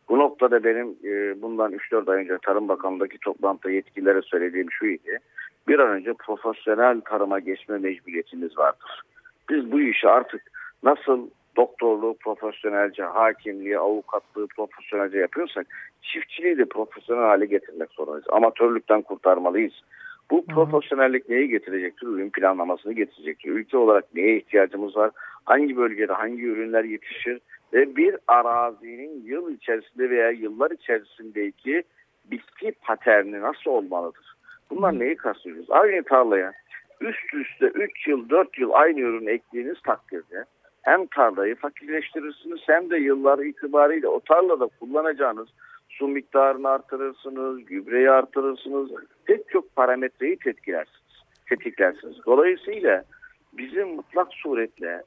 [0.09, 5.19] Bu noktada benim e, bundan 3-4 ay önce Tarım Bakanlığı'ndaki toplantıda yetkililere söylediğim şu idi.
[5.69, 9.03] Bir an önce profesyonel tarıma geçme mecburiyetimiz vardır.
[9.51, 10.43] Biz bu işi artık
[10.83, 15.67] nasıl doktorluğu profesyonelce, hakimliği, avukatlığı profesyonelce yapıyorsak
[16.03, 18.27] çiftçiliği de profesyonel hale getirmek zorundayız.
[18.31, 19.73] Amatörlükten kurtarmalıyız.
[20.31, 22.07] Bu profesyonellik neyi getirecektir?
[22.07, 23.51] Ürün planlamasını getirecektir.
[23.51, 25.11] Ülke olarak neye ihtiyacımız var?
[25.45, 27.41] Hangi bölgede hangi ürünler yetişir?
[27.73, 31.83] Ve bir arazinin yıl içerisinde veya yıllar içerisindeki
[32.25, 34.37] bitki paterni nasıl olmalıdır?
[34.71, 35.71] Bunlar neyi kastediyoruz?
[35.71, 36.53] Aynı tarlaya
[37.01, 40.45] üst üste 3 yıl 4 yıl aynı ürün ektiğiniz takdirde
[40.83, 45.49] hem tarlayı fakirleştirirsiniz hem de yıllar itibariyle o tarlada kullanacağınız
[45.89, 48.91] su miktarını artırırsınız, gübreyi artırırsınız.
[49.25, 51.03] Pek çok parametreyi tetkiklersiniz.
[51.49, 52.17] tetiklersiniz.
[52.27, 53.05] Dolayısıyla
[53.53, 55.03] bizim mutlak suretle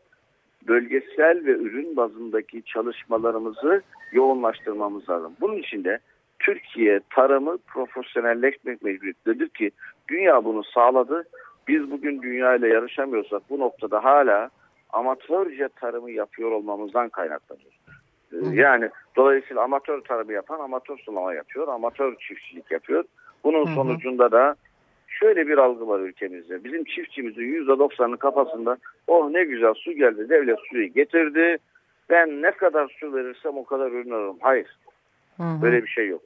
[0.67, 5.33] bölgesel ve ürün bazındaki çalışmalarımızı yoğunlaştırmamız lazım.
[5.41, 5.99] Bunun için de
[6.39, 9.71] Türkiye tarımı profesyonelleşmek mecburiyetindedir ki
[10.09, 11.23] dünya bunu sağladı.
[11.67, 14.49] Biz bugün dünya ile yarışamıyorsak bu noktada hala
[14.93, 17.71] amatörce tarımı yapıyor olmamızdan kaynaklanıyor.
[18.33, 23.03] Ee, Yani dolayısıyla amatör tarımı yapan amatör sulama yapıyor, amatör çiftçilik yapıyor.
[23.43, 23.75] Bunun Hı hı.
[23.75, 24.55] sonucunda da
[25.07, 26.63] şöyle bir algı var ülkemizde.
[26.63, 28.77] Bizim çiftçimizin %90'ının kafasında
[29.07, 31.57] oh ne güzel su geldi, devlet suyu getirdi.
[32.09, 34.37] Ben ne kadar su verirsem o kadar ürün alırım.
[34.41, 34.77] Hayır.
[35.39, 36.21] Böyle bir şey yok.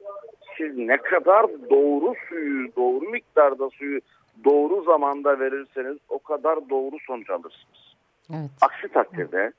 [0.56, 4.00] Siz ne kadar doğru suyu, doğru miktarda suyu
[4.44, 7.89] doğru zamanda verirseniz o kadar doğru sonuç alırsınız.
[8.30, 8.50] Evet.
[8.60, 9.52] Aksi takdirde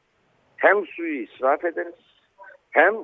[0.57, 1.93] hem suyu israf ederiz,
[2.71, 2.95] hem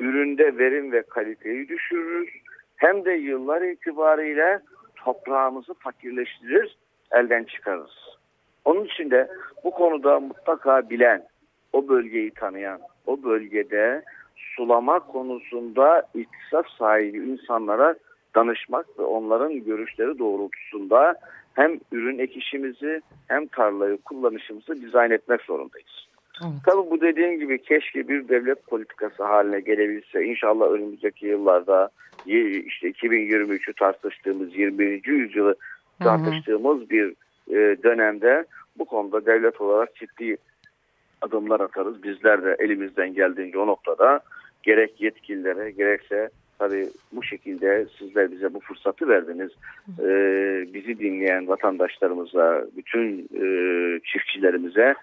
[0.00, 2.28] üründe verim ve kaliteyi düşürürüz,
[2.76, 4.60] hem de yıllar itibariyle
[4.96, 6.76] toprağımızı fakirleştirir,
[7.12, 8.18] elden çıkarırız.
[8.64, 9.28] Onun için de
[9.64, 11.26] bu konuda mutlaka bilen,
[11.72, 14.02] o bölgeyi tanıyan, o bölgede
[14.36, 17.94] sulama konusunda iktisat sahibi insanlara
[18.34, 21.14] danışmak ve onların görüşleri doğrultusunda
[21.54, 26.06] hem ürün ekişimizi hem tarlayı kullanışımızı dizayn etmek zorundayız.
[26.66, 30.24] Tabii bu dediğim gibi keşke bir devlet politikası haline gelebilse.
[30.24, 31.90] İnşallah önümüzdeki yıllarda
[32.26, 35.06] işte 2023'ü tartıştığımız 21.
[35.06, 35.56] yüzyılı
[36.02, 37.14] tartıştığımız bir
[37.48, 38.44] e, dönemde
[38.78, 40.36] bu konuda devlet olarak ciddi
[41.20, 42.02] adımlar atarız.
[42.02, 44.20] Bizler de elimizden geldiğince o noktada
[44.62, 46.30] gerek yetkililere gerekse
[46.62, 49.50] tabii bu şekilde sizler bize bu fırsatı verdiniz.
[49.98, 53.44] Ee, bizi dinleyen vatandaşlarımıza, bütün e,
[54.04, 54.94] çiftçilerimize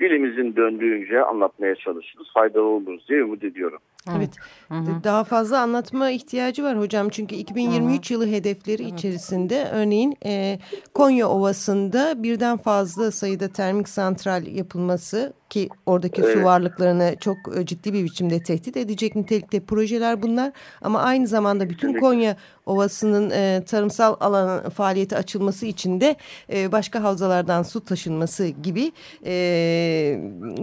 [0.00, 2.26] dilimizin döndüğünce anlatmaya çalışırız.
[2.34, 3.78] Faydalı oluruz diye ümit ediyorum.
[4.18, 4.30] Evet.
[5.04, 7.08] Daha fazla anlatma ihtiyacı var hocam.
[7.08, 10.58] Çünkü 2023 yılı hedefleri içerisinde örneğin e,
[10.94, 16.44] Konya Ovası'nda birden fazla sayıda termik santral yapılması ki oradaki su Evet.
[16.44, 20.52] varlıklarını çok e, ciddi bir biçimde tehdit edecek nitelikte projeler bunlar.
[20.82, 22.36] Ama aynı zamanda bütün Konya
[22.66, 26.16] Ovası'nın e, tarımsal alan faaliyeti açılması için de
[26.52, 28.92] e, başka havzalardan su taşınması gibi
[29.26, 30.20] e,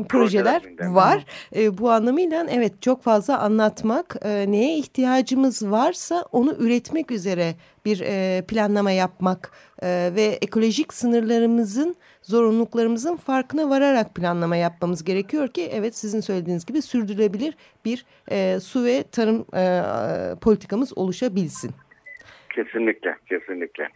[0.10, 1.26] projeler var.
[1.56, 7.56] E, bu anlamıyla evet çok fazla anlatmak, e, neye ihtiyacımız varsa onu üretmek üzere
[7.86, 15.70] bir e, planlama yapmak e, ve ekolojik sınırlarımızın, zorunluluklarımızın farkına vararak planlama yapmamız gerekiyor ki
[15.74, 17.56] evet sizin söylediğiniz gibi sürdürülebilir
[17.86, 19.82] bir e, su ve tarım e,
[20.42, 21.72] politikamız oluşabilsin.
[22.56, 23.88] Kesinlikle, kesinlikle.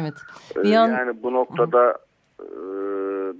[0.00, 0.14] Evet.
[0.56, 1.98] Ee, Bir an- Yani bu noktada
[2.40, 2.46] e,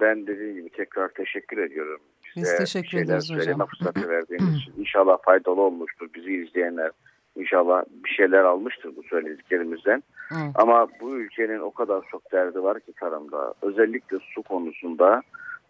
[0.00, 2.00] ben dediğim gibi tekrar teşekkür ediyorum.
[2.36, 3.40] Biz Bize teşekkür şeyler ederiz hocam.
[3.44, 4.72] söyleme fırsatı verdiğiniz için.
[4.78, 6.90] İnşallah faydalı olmuştur bizi izleyenler.
[7.36, 10.02] İnşallah bir şeyler almıştır bu söylediklerimizden.
[10.28, 10.34] Hı.
[10.54, 13.54] Ama bu ülkenin o kadar çok derdi var ki tarımda.
[13.62, 15.22] Özellikle su konusunda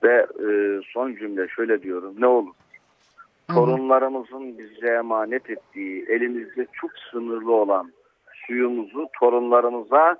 [0.02, 2.14] ve e, son cümle şöyle diyorum.
[2.18, 2.54] Ne olur
[3.54, 7.92] torunlarımızın bize emanet ettiği elimizde çok sınırlı olan
[8.46, 10.16] suyumuzu torunlarımıza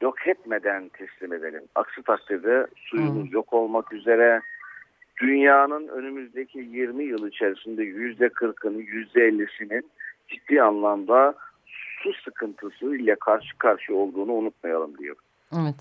[0.00, 1.62] yok etmeden teslim edelim.
[1.74, 4.40] Aksi takdirde suyumuz yok olmak üzere
[5.20, 9.90] dünyanın önümüzdeki 20 yıl içerisinde %40'ını %50'sinin
[10.28, 11.34] ciddi anlamda
[12.02, 15.16] su sıkıntısı ile karşı karşıya olduğunu unutmayalım diyor.
[15.62, 15.74] Evet.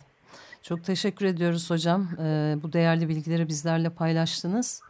[0.64, 2.08] Çok teşekkür ediyoruz hocam.
[2.22, 4.84] Ee, bu değerli bilgileri bizlerle paylaştınız.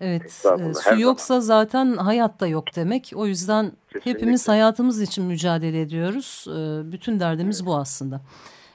[0.00, 1.64] Evet, e, su yoksa zaman.
[1.64, 3.12] zaten hayatta yok demek.
[3.14, 4.10] O yüzden Kesinlikle.
[4.10, 6.46] hepimiz hayatımız için mücadele ediyoruz.
[6.48, 7.66] E, bütün derdimiz evet.
[7.66, 8.20] bu aslında.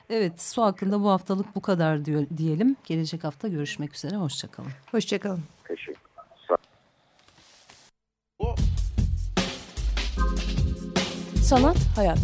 [0.10, 2.76] Evet, su hakkında bu haftalık bu kadar diyor, diyelim.
[2.86, 4.16] Gelecek hafta görüşmek üzere.
[4.16, 4.72] Hoşçakalın.
[4.92, 5.44] Hoşçakalın.
[5.68, 6.06] Teşekkür
[11.44, 12.20] Sanat, hayat.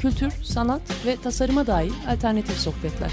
[0.00, 3.12] Kültür, sanat ve tasarıma dair alternatif sohbetler.